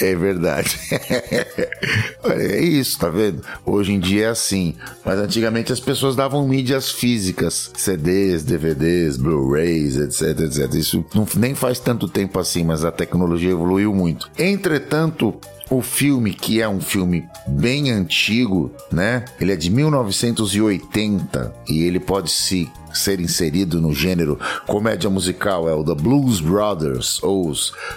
É 0.00 0.14
verdade. 0.14 0.78
é 2.24 2.60
isso, 2.60 2.98
tá 2.98 3.08
vendo? 3.08 3.42
Hoje 3.64 3.92
em 3.92 4.00
dia 4.00 4.26
é 4.26 4.28
assim. 4.28 4.74
Mas 5.04 5.18
antigamente 5.18 5.72
as 5.72 5.80
pessoas 5.80 6.14
davam 6.14 6.46
mídias 6.46 6.90
físicas 6.90 7.08
físicas, 7.18 7.70
CDs, 7.74 8.44
DVDs, 8.44 9.16
Blu-rays, 9.16 9.96
etc, 9.96 10.40
etc. 10.40 10.74
Isso 10.74 11.04
não, 11.14 11.26
nem 11.36 11.54
faz 11.54 11.78
tanto 11.78 12.08
tempo 12.08 12.38
assim, 12.38 12.64
mas 12.64 12.84
a 12.84 12.92
tecnologia 12.92 13.50
evoluiu 13.50 13.94
muito. 13.94 14.30
Entretanto, 14.38 15.34
o 15.70 15.82
filme, 15.82 16.32
que 16.32 16.60
é 16.60 16.68
um 16.68 16.80
filme 16.80 17.26
bem 17.46 17.90
antigo, 17.90 18.70
né? 18.90 19.24
Ele 19.40 19.52
é 19.52 19.56
de 19.56 19.70
1980 19.70 21.54
e 21.68 21.82
ele 21.82 22.00
pode 22.00 22.30
se 22.30 22.70
ser 22.92 23.20
inserido 23.20 23.80
no 23.80 23.94
gênero 23.94 24.38
comédia 24.66 25.10
musical 25.10 25.68
é 25.68 25.74
o 25.74 25.84
The 25.84 25.94
Blues 25.94 26.40
Brothers, 26.40 27.22
ou 27.22 27.52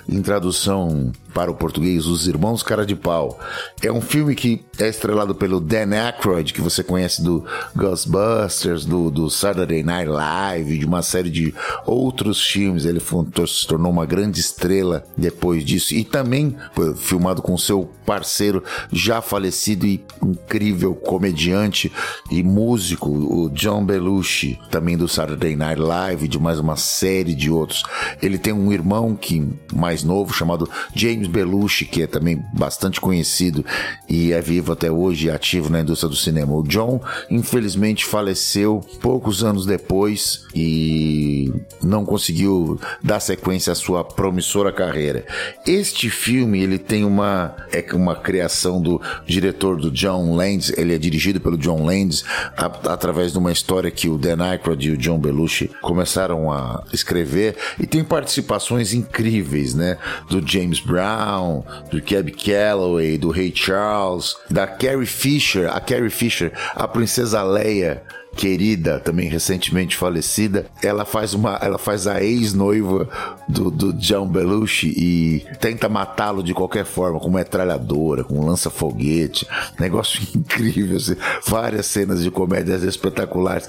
em 0.08 0.21
tradução 0.21 1.12
para 1.34 1.49
o 1.51 1.56
português, 1.56 2.06
Os 2.06 2.27
Irmãos 2.27 2.62
Cara 2.63 2.86
de 2.86 2.95
Pau. 2.95 3.39
É 3.82 3.91
um 3.91 4.01
filme 4.01 4.36
que 4.36 4.63
é 4.80 4.88
estrelado 4.88 5.34
pelo 5.34 5.60
Dan 5.60 5.95
Aykroyd, 5.95 6.54
que 6.54 6.62
você 6.62 6.84
conhece 6.84 7.23
do 7.23 7.45
Ghostbusters, 7.75 8.86
do, 8.86 9.10
do 9.10 9.30
Saturday 9.30 9.84
Night 9.84 10.10
Live, 10.10 10.77
de 10.77 10.86
uma 10.86 11.01
série 11.01 11.30
de 11.30 11.54
outros 11.86 12.41
filmes. 12.45 12.86
Ele 12.86 12.99
se 12.99 13.67
tornou 13.67 13.91
uma 13.91 14.06
grande 14.06 14.39
estrela 14.39 15.04
depois 15.17 15.63
disso. 15.63 15.93
E 15.93 16.04
também 16.04 16.56
foi 16.73 16.95
filmado 16.95 17.41
com 17.41 17.58
seu 17.58 17.89
parceiro 18.06 18.63
já 18.91 19.21
falecido 19.21 19.86
e 19.86 20.04
incrível 20.21 20.93
comediante 20.93 21.91
e 22.30 22.43
músico, 22.43 23.10
o 23.10 23.49
John 23.49 23.86
Belushi. 23.86 24.60
Também 24.82 24.98
do 24.98 25.08
Saturday 25.08 25.56
Night 25.56 25.80
Live, 25.80 26.28
de 26.28 26.39
mais 26.39 26.58
uma 26.58 26.76
série 26.76 27.36
de 27.36 27.52
outros. 27.52 27.84
Ele 28.20 28.39
tem 28.39 28.52
um 28.52 28.74
irmão 28.74 29.15
que 29.15 29.48
mais 29.72 30.04
novo 30.04 30.34
chamado 30.34 30.67
James 30.96 31.28
Belushi, 31.28 31.86
que 31.86 32.02
é 32.02 32.08
também 32.08 32.44
bastante 32.52 33.00
conhecido 33.00 33.63
e 34.10 34.34
é 34.34 34.41
vivo 34.41 34.72
até 34.72 34.89
hoje 34.89 35.28
e 35.28 35.30
ativo 35.30 35.70
na 35.70 35.82
indústria 35.82 36.10
do 36.10 36.15
cinema. 36.15 36.56
O 36.56 36.63
John, 36.63 37.00
infelizmente, 37.30 38.04
faleceu 38.04 38.84
poucos 39.00 39.44
anos 39.44 39.67
depois 39.67 40.48
e 40.56 41.54
não 41.84 42.04
conseguiu 42.04 42.80
dar 43.04 43.20
sequência 43.20 43.74
à 43.74 43.76
sua 43.76 44.04
promissora 44.04 44.72
carreira. 44.72 45.28
Este 45.63 46.10
filme, 46.10 46.60
ele 46.60 46.80
tem 46.80 47.06
uma 47.06 47.56
é 47.72 47.86
uma 47.94 48.15
criação 48.15 48.82
do 48.82 49.00
diretor 49.28 49.80
do 49.80 49.91
John 49.91 50.36
Landis, 50.36 50.74
ele 50.76 50.96
é 50.96 50.98
dirigido 50.98 51.39
pelo 51.39 51.56
John 51.56 51.86
Landis 51.86 52.24
a, 52.58 52.65
através 52.91 53.32
de 53.32 53.38
uma 53.38 53.52
história 53.52 53.91
que 53.91 54.10
o 54.10 54.17
Dan 54.17 54.44
Aykroyd 54.44 54.70
Aykroyd 54.71 54.88
e 54.88 54.91
o 54.91 54.97
John 54.97 55.19
Belushi 55.19 55.69
começaram 55.81 56.51
a 56.51 56.84
escrever 56.93 57.55
e 57.79 57.86
tem 57.86 58.03
participações 58.03 58.93
incríveis, 58.93 59.73
né? 59.73 59.97
Do 60.29 60.45
James 60.45 60.79
Brown, 60.79 61.63
do 61.89 62.01
Cab 62.01 62.31
Calloway, 62.31 63.17
do 63.17 63.29
Ray 63.29 63.51
Charles, 63.55 64.36
da 64.49 64.67
Carrie 64.67 65.05
Fisher, 65.05 65.69
a 65.71 65.79
Carrie 65.79 66.10
Fisher, 66.10 66.51
a 66.75 66.88
princesa 66.88 67.43
Leia 67.43 68.03
querida, 68.36 69.00
também 69.00 69.28
recentemente 69.28 69.98
falecida, 69.98 70.67
ela 70.82 71.06
faz 71.06 71.34
uma, 71.34 71.60
ela 71.62 71.78
faz 71.78 72.08
a 72.08 72.24
ex-noiva 72.24 73.10
do, 73.48 73.70
do 73.70 73.94
John 73.94 74.28
Belushi 74.28 74.88
e 74.88 75.46
tenta 75.60 75.89
matá-lo 75.89 76.41
de 76.41 76.54
qualquer 76.54 76.86
forma, 76.86 77.20
com 77.20 77.30
metralhadora, 77.30 78.24
com 78.24 78.46
lança-foguete, 78.46 79.46
negócio 79.80 80.22
incrível, 80.36 80.98
assim, 80.98 81.15
várias 81.46 81.86
cenas 81.86 82.24
de 82.24 82.32
comédias 82.32 82.84
espetaculares. 82.84 83.67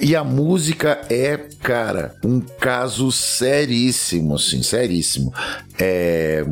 E 0.00 0.14
a 0.14 0.22
música 0.22 1.00
é, 1.08 1.36
cara, 1.62 2.14
um 2.24 2.40
caso 2.40 3.10
seríssimo, 3.10 4.34
assim, 4.34 4.62
seríssimo. 4.62 5.32
É 5.78 6.44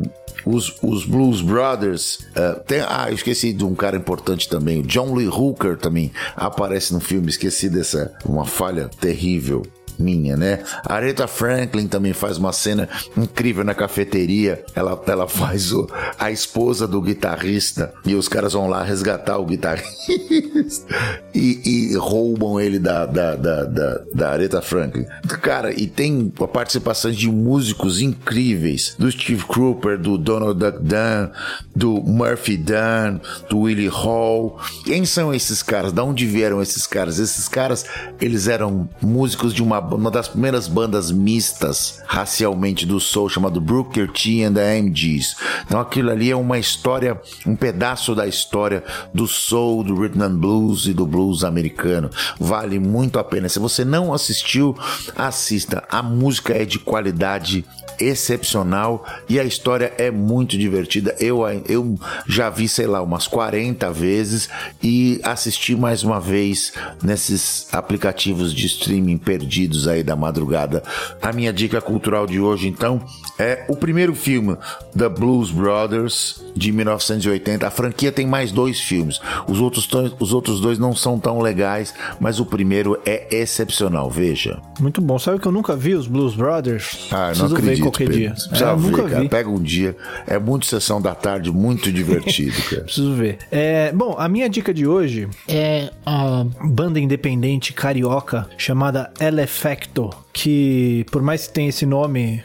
os, 0.45 0.75
os 0.81 1.05
Blues 1.05 1.41
Brothers. 1.41 2.19
Uh, 2.35 2.59
tem, 2.65 2.81
ah, 2.81 3.09
esqueci 3.11 3.53
de 3.53 3.63
um 3.63 3.75
cara 3.75 3.97
importante 3.97 4.49
também. 4.49 4.81
John 4.81 5.13
Lee 5.13 5.27
Hooker 5.27 5.77
também 5.77 6.11
aparece 6.35 6.93
no 6.93 6.99
filme. 6.99 7.29
Esqueci 7.29 7.69
dessa 7.69 8.13
uma 8.25 8.45
falha 8.45 8.89
terrível 8.99 9.63
minha, 9.99 10.35
né? 10.35 10.59
A 10.85 10.95
Aretha 10.95 11.27
Franklin 11.27 11.87
também 11.87 12.13
faz 12.13 12.37
uma 12.37 12.53
cena 12.53 12.87
incrível 13.17 13.63
na 13.63 13.73
cafeteria. 13.73 14.63
Ela, 14.75 15.01
ela 15.07 15.27
faz 15.27 15.71
o, 15.71 15.87
a 16.19 16.31
esposa 16.31 16.87
do 16.87 17.01
guitarrista 17.01 17.93
e 18.05 18.15
os 18.15 18.27
caras 18.27 18.53
vão 18.53 18.67
lá 18.67 18.83
resgatar 18.83 19.37
o 19.37 19.45
guitarrista 19.45 20.05
e, 21.33 21.91
e 21.91 21.95
roubam 21.95 22.59
ele 22.59 22.79
da, 22.79 23.05
da, 23.05 23.35
da, 23.35 23.63
da, 23.63 24.01
da 24.13 24.29
Aretha 24.31 24.61
Franklin. 24.61 25.05
Cara, 25.41 25.71
e 25.71 25.87
tem 25.87 26.31
a 26.39 26.47
participação 26.47 27.11
de 27.11 27.29
músicos 27.29 28.01
incríveis 28.01 28.95
do 28.97 29.11
Steve 29.11 29.43
Cropper, 29.45 29.97
do 29.97 30.17
Donald 30.17 30.59
Duck 30.59 30.79
Dunn, 30.79 31.31
do 31.75 32.01
Murphy 32.01 32.57
Dunn, 32.57 33.19
do 33.49 33.59
Willie 33.61 33.87
Hall. 33.87 34.59
Quem 34.83 35.05
são 35.05 35.33
esses 35.33 35.61
caras? 35.61 35.91
Da 35.91 36.03
onde 36.03 36.25
vieram 36.25 36.61
esses 36.61 36.87
caras? 36.87 37.19
Esses 37.19 37.47
caras, 37.47 37.85
eles 38.19 38.47
eram 38.47 38.89
músicos 39.01 39.53
de 39.53 39.61
uma 39.61 39.81
uma 39.91 40.09
das 40.09 40.27
primeiras 40.27 40.67
bandas 40.67 41.11
mistas 41.11 42.01
racialmente 42.05 42.85
do 42.85 42.99
soul 42.99 43.29
chamado 43.29 43.61
Brooker 43.61 44.11
T 44.11 44.43
and 44.43 44.53
the 44.53 44.81
MGs. 44.81 45.35
Então 45.65 45.79
aquilo 45.79 46.11
ali 46.11 46.31
é 46.31 46.35
uma 46.35 46.57
história, 46.57 47.19
um 47.45 47.55
pedaço 47.55 48.15
da 48.15 48.25
história 48.25 48.83
do 49.13 49.27
soul, 49.27 49.83
do 49.83 49.95
rhythm 49.95 50.23
and 50.23 50.35
blues 50.37 50.85
e 50.85 50.93
do 50.93 51.05
blues 51.05 51.43
americano. 51.43 52.09
Vale 52.39 52.79
muito 52.79 53.19
a 53.19 53.23
pena. 53.23 53.49
Se 53.49 53.59
você 53.59 53.83
não 53.83 54.13
assistiu, 54.13 54.77
assista. 55.15 55.83
A 55.89 56.01
música 56.01 56.53
é 56.53 56.65
de 56.65 56.79
qualidade 56.79 57.65
excepcional 57.99 59.05
e 59.27 59.39
a 59.39 59.43
história 59.43 59.93
é 59.97 60.11
muito 60.11 60.57
divertida. 60.57 61.15
Eu, 61.19 61.43
eu 61.67 61.97
já 62.27 62.49
vi, 62.49 62.67
sei 62.67 62.87
lá, 62.87 63.01
umas 63.01 63.27
40 63.27 63.91
vezes 63.91 64.49
e 64.81 65.19
assisti 65.23 65.75
mais 65.75 66.03
uma 66.03 66.19
vez 66.19 66.73
nesses 67.01 67.67
aplicativos 67.73 68.53
de 68.53 68.65
streaming 68.65 69.17
perdidos 69.17 69.74
aí 69.87 70.03
da 70.03 70.15
madrugada. 70.15 70.81
A 71.21 71.31
minha 71.31 71.51
dica 71.51 71.81
cultural 71.81 72.25
de 72.25 72.39
hoje, 72.39 72.67
então, 72.67 73.01
é 73.37 73.65
o 73.67 73.75
primeiro 73.75 74.15
filme, 74.15 74.57
The 74.97 75.09
Blues 75.09 75.51
Brothers, 75.51 76.41
de 76.55 76.71
1980. 76.71 77.67
A 77.67 77.71
franquia 77.71 78.11
tem 78.11 78.25
mais 78.25 78.51
dois 78.51 78.79
filmes. 78.79 79.19
Os 79.47 79.59
outros, 79.59 79.87
os 80.19 80.33
outros 80.33 80.59
dois 80.61 80.79
não 80.79 80.95
são 80.95 81.19
tão 81.19 81.39
legais, 81.39 81.93
mas 82.19 82.39
o 82.39 82.45
primeiro 82.45 82.99
é 83.05 83.27
excepcional. 83.35 84.09
Veja. 84.09 84.59
Muito 84.79 85.01
bom. 85.01 85.19
Sabe 85.19 85.39
que 85.39 85.47
eu 85.47 85.51
nunca 85.51 85.75
vi 85.75 85.93
os 85.93 86.07
Blues 86.07 86.35
Brothers? 86.35 87.07
Ah, 87.11 87.33
não 87.37 87.47
acredito 87.47 87.81
qualquer 87.81 88.05
Pedro. 88.05 88.17
dia. 88.17 88.31
Precisa 88.31 88.65
é, 88.65 88.75
ver, 88.75 88.81
nunca 88.81 89.03
cara. 89.03 89.21
Vi. 89.21 89.29
Pega 89.29 89.49
um 89.49 89.61
dia. 89.61 89.95
É 90.25 90.39
muito 90.39 90.65
sessão 90.65 91.01
da 91.01 91.13
tarde, 91.13 91.51
muito 91.51 91.91
divertido, 91.91 92.55
cara. 92.69 92.83
Preciso 92.83 93.13
ver. 93.13 93.37
É, 93.51 93.91
bom, 93.91 94.15
a 94.17 94.27
minha 94.27 94.49
dica 94.49 94.73
de 94.73 94.87
hoje 94.87 95.27
é 95.47 95.91
a 96.05 96.45
banda 96.63 96.99
independente 96.99 97.73
carioca 97.73 98.47
chamada 98.57 99.11
El 99.19 99.45
Efecto, 99.65 100.24
que 100.35 101.05
por 101.11 101.21
mais 101.21 101.47
que 101.47 101.53
tenha 101.53 101.69
esse 101.69 101.85
nome 101.85 102.43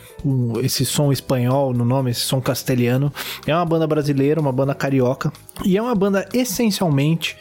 esse 0.62 0.84
som 0.84 1.12
espanhol 1.12 1.72
no 1.72 1.84
nome, 1.84 2.11
esse 2.11 2.20
som 2.20 2.41
castelhano. 2.41 3.12
É 3.47 3.55
uma 3.55 3.64
banda 3.64 3.86
brasileira, 3.86 4.41
uma 4.41 4.53
banda 4.53 4.74
carioca. 4.74 5.32
E 5.64 5.76
é 5.76 5.82
uma 5.82 5.95
banda 5.95 6.26
essencialmente 6.32 7.36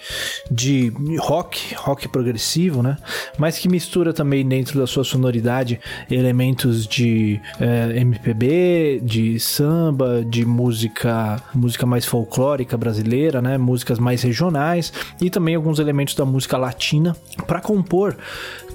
de 0.51 0.91
rock, 1.19 1.73
rock 1.75 2.07
progressivo, 2.07 2.83
né? 2.83 2.97
Mas 3.37 3.57
que 3.57 3.69
mistura 3.69 4.13
também 4.13 4.45
dentro 4.47 4.79
da 4.79 4.85
sua 4.85 5.03
sonoridade 5.03 5.79
elementos 6.11 6.85
de 6.85 7.39
é, 7.59 7.93
eh, 7.95 7.99
MPB, 8.01 9.01
de 9.03 9.39
samba, 9.39 10.23
de 10.25 10.45
música, 10.45 11.41
música 11.53 11.85
mais 11.85 12.05
folclórica 12.05 12.77
brasileira, 12.77 13.41
né? 13.41 13.57
Músicas 13.57 13.99
mais 13.99 14.21
regionais 14.21 14.91
e 15.21 15.29
também 15.29 15.55
alguns 15.55 15.79
elementos 15.79 16.13
da 16.13 16.25
música 16.25 16.57
latina 16.57 17.15
para 17.47 17.61
compor 17.61 18.17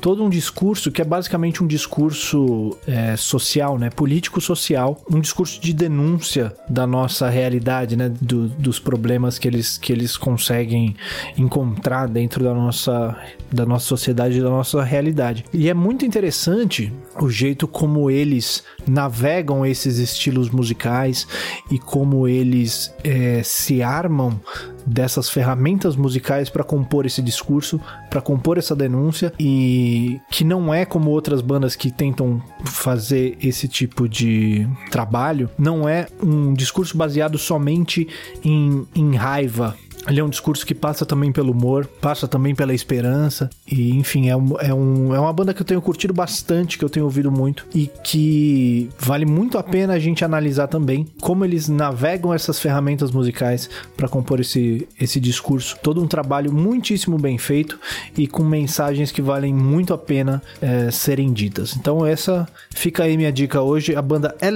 todo 0.04 0.22
um 0.22 0.28
discurso 0.28 0.92
que 0.92 1.00
é 1.00 1.04
basicamente 1.04 1.63
um 1.64 1.66
discurso 1.66 2.76
é, 2.86 3.16
social, 3.16 3.78
né? 3.78 3.90
Político-social, 3.90 5.02
um 5.10 5.18
discurso 5.18 5.60
de 5.60 5.72
denúncia 5.72 6.54
da 6.68 6.86
nossa 6.86 7.28
realidade, 7.28 7.96
né? 7.96 8.12
Do, 8.20 8.48
dos 8.48 8.78
problemas 8.78 9.38
que 9.38 9.48
eles, 9.48 9.78
que 9.78 9.92
eles 9.92 10.16
conseguem 10.16 10.94
encontrar 11.36 12.06
dentro 12.06 12.44
da 12.44 12.54
nossa, 12.54 13.16
da 13.50 13.64
nossa 13.64 13.86
sociedade, 13.86 14.40
da 14.40 14.50
nossa 14.50 14.82
realidade. 14.82 15.44
E 15.52 15.68
é 15.68 15.74
muito 15.74 16.04
interessante 16.04 16.92
o 17.20 17.30
jeito 17.30 17.66
como 17.66 18.10
eles 18.10 18.62
navegam 18.86 19.64
esses 19.64 19.98
estilos 19.98 20.50
musicais 20.50 21.26
e 21.70 21.78
como 21.78 22.28
eles 22.28 22.92
é, 23.02 23.42
se 23.42 23.82
armam 23.82 24.38
dessas 24.86 25.28
ferramentas 25.28 25.96
musicais 25.96 26.50
para 26.50 26.64
compor 26.64 27.06
esse 27.06 27.22
discurso, 27.22 27.80
para 28.10 28.20
compor 28.20 28.58
essa 28.58 28.74
denúncia 28.74 29.32
e 29.38 30.20
que 30.30 30.44
não 30.44 30.72
é 30.72 30.84
como 30.84 31.10
outras 31.10 31.40
bandas 31.40 31.74
que 31.76 31.90
tentam 31.90 32.42
fazer 32.64 33.36
esse 33.42 33.68
tipo 33.68 34.08
de 34.08 34.68
trabalho, 34.90 35.50
não 35.58 35.88
é 35.88 36.06
um 36.22 36.52
discurso 36.52 36.96
baseado 36.96 37.38
somente 37.38 38.08
em, 38.44 38.86
em 38.94 39.14
raiva, 39.14 39.76
ele 40.08 40.20
é 40.20 40.24
um 40.24 40.28
discurso 40.28 40.66
que 40.66 40.74
passa 40.74 41.06
também 41.06 41.32
pelo 41.32 41.52
humor, 41.52 41.86
passa 41.86 42.28
também 42.28 42.54
pela 42.54 42.74
esperança. 42.74 43.48
E, 43.66 43.90
enfim, 43.96 44.28
é, 44.28 44.36
um, 44.36 44.60
é, 44.60 44.74
um, 44.74 45.14
é 45.14 45.18
uma 45.18 45.32
banda 45.32 45.54
que 45.54 45.62
eu 45.62 45.66
tenho 45.66 45.80
curtido 45.80 46.12
bastante, 46.12 46.76
que 46.78 46.84
eu 46.84 46.90
tenho 46.90 47.06
ouvido 47.06 47.30
muito. 47.30 47.66
E 47.74 47.90
que 48.02 48.90
vale 48.98 49.24
muito 49.24 49.56
a 49.56 49.62
pena 49.62 49.94
a 49.94 49.98
gente 49.98 50.24
analisar 50.24 50.66
também 50.66 51.06
como 51.20 51.44
eles 51.44 51.68
navegam 51.68 52.34
essas 52.34 52.58
ferramentas 52.58 53.10
musicais 53.10 53.70
para 53.96 54.08
compor 54.08 54.40
esse, 54.40 54.86
esse 55.00 55.18
discurso. 55.18 55.76
Todo 55.82 56.02
um 56.02 56.06
trabalho 56.06 56.52
muitíssimo 56.52 57.18
bem 57.18 57.38
feito 57.38 57.78
e 58.16 58.26
com 58.26 58.44
mensagens 58.44 59.10
que 59.10 59.22
valem 59.22 59.54
muito 59.54 59.94
a 59.94 59.98
pena 59.98 60.42
é, 60.60 60.90
serem 60.90 61.32
ditas. 61.32 61.76
Então, 61.76 62.04
essa 62.04 62.46
fica 62.70 63.04
aí 63.04 63.16
minha 63.16 63.32
dica 63.32 63.62
hoje. 63.62 63.96
A 63.96 64.02
banda 64.02 64.36
El 64.40 64.54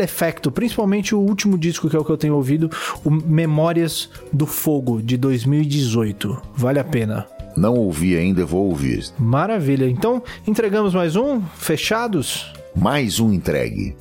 principalmente 0.53 1.15
o 1.15 1.19
último 1.19 1.57
disco 1.57 1.89
que 1.89 1.97
é 1.97 1.99
o 1.99 2.05
que 2.05 2.11
eu 2.11 2.17
tenho 2.17 2.35
ouvido, 2.35 2.71
o 3.05 3.11
Memórias 3.11 4.11
do 4.33 4.47
Fogo, 4.47 5.01
de 5.03 5.17
2000 5.17 5.38
2018. 5.45 6.43
Vale 6.55 6.79
a 6.79 6.85
pena. 6.85 7.27
Não 7.57 7.75
ouvi 7.75 8.17
ainda, 8.17 8.45
vou 8.47 8.69
ouvir. 8.69 9.05
Maravilha. 9.19 9.89
Então, 9.89 10.23
entregamos 10.47 10.95
mais 10.95 11.17
um? 11.17 11.41
Fechados? 11.57 12.53
Mais 12.75 13.19
um 13.19 13.33
entregue. 13.33 13.97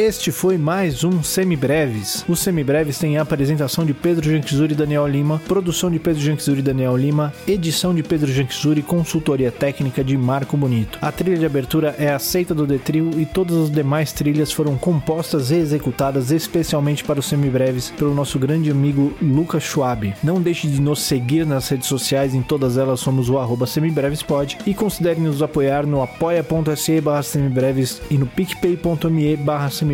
Este 0.00 0.32
foi 0.32 0.56
mais 0.56 1.04
um 1.04 1.22
Semibreves. 1.22 2.24
Os 2.26 2.40
Semibreves 2.40 2.98
têm 2.98 3.18
a 3.18 3.22
apresentação 3.22 3.84
de 3.84 3.92
Pedro 3.92 4.30
Janquizuri 4.30 4.72
e 4.72 4.76
Daniel 4.76 5.06
Lima, 5.06 5.42
produção 5.46 5.90
de 5.90 5.98
Pedro 5.98 6.22
Janquizuri 6.22 6.60
e 6.60 6.62
Daniel 6.62 6.96
Lima, 6.96 7.34
edição 7.46 7.94
de 7.94 8.02
Pedro 8.02 8.32
Janquizuri 8.32 8.80
e 8.80 8.82
consultoria 8.82 9.52
técnica 9.52 10.02
de 10.02 10.16
Marco 10.16 10.56
Bonito. 10.56 10.98
A 11.02 11.12
trilha 11.12 11.36
de 11.36 11.44
abertura 11.44 11.94
é 11.98 12.08
aceita 12.08 12.54
do 12.54 12.66
Detril 12.66 13.10
e 13.20 13.26
todas 13.26 13.54
as 13.54 13.70
demais 13.70 14.10
trilhas 14.10 14.50
foram 14.50 14.78
compostas 14.78 15.50
e 15.50 15.56
executadas 15.56 16.30
especialmente 16.30 17.04
para 17.04 17.20
os 17.20 17.26
Semibreves 17.26 17.90
pelo 17.90 18.14
nosso 18.14 18.38
grande 18.38 18.70
amigo 18.70 19.12
Lucas 19.20 19.64
Schwab. 19.64 20.14
Não 20.24 20.40
deixe 20.40 20.66
de 20.66 20.80
nos 20.80 21.02
seguir 21.02 21.44
nas 21.44 21.68
redes 21.68 21.88
sociais, 21.88 22.34
em 22.34 22.40
todas 22.40 22.78
elas 22.78 23.00
somos 23.00 23.28
o 23.28 23.38
arroba 23.38 23.66
semibrevespod 23.66 24.56
e 24.64 24.72
considere 24.72 25.20
nos 25.20 25.42
apoiar 25.42 25.86
no 25.86 26.02
apoia.se 26.02 27.02
barra 27.02 27.22
semibreves 27.22 28.00
e 28.10 28.16
no 28.16 28.26
picpay.me 28.26 29.36
barra 29.36 29.68
semibreves. 29.68 29.89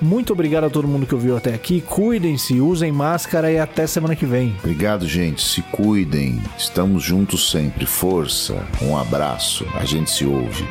Muito 0.00 0.32
obrigado 0.32 0.64
a 0.64 0.70
todo 0.70 0.88
mundo 0.88 1.06
que 1.06 1.14
ouviu 1.14 1.36
até 1.36 1.54
aqui. 1.54 1.80
Cuidem-se, 1.80 2.60
usem 2.60 2.92
máscara 2.92 3.50
e 3.50 3.58
até 3.58 3.86
semana 3.86 4.16
que 4.16 4.26
vem. 4.26 4.54
Obrigado, 4.58 5.06
gente. 5.06 5.42
Se 5.42 5.62
cuidem. 5.62 6.40
Estamos 6.58 7.02
juntos 7.02 7.50
sempre. 7.50 7.86
Força. 7.86 8.66
Um 8.82 8.96
abraço. 8.96 9.66
A 9.74 9.84
gente 9.84 10.10
se 10.10 10.24
ouve. 10.24 10.64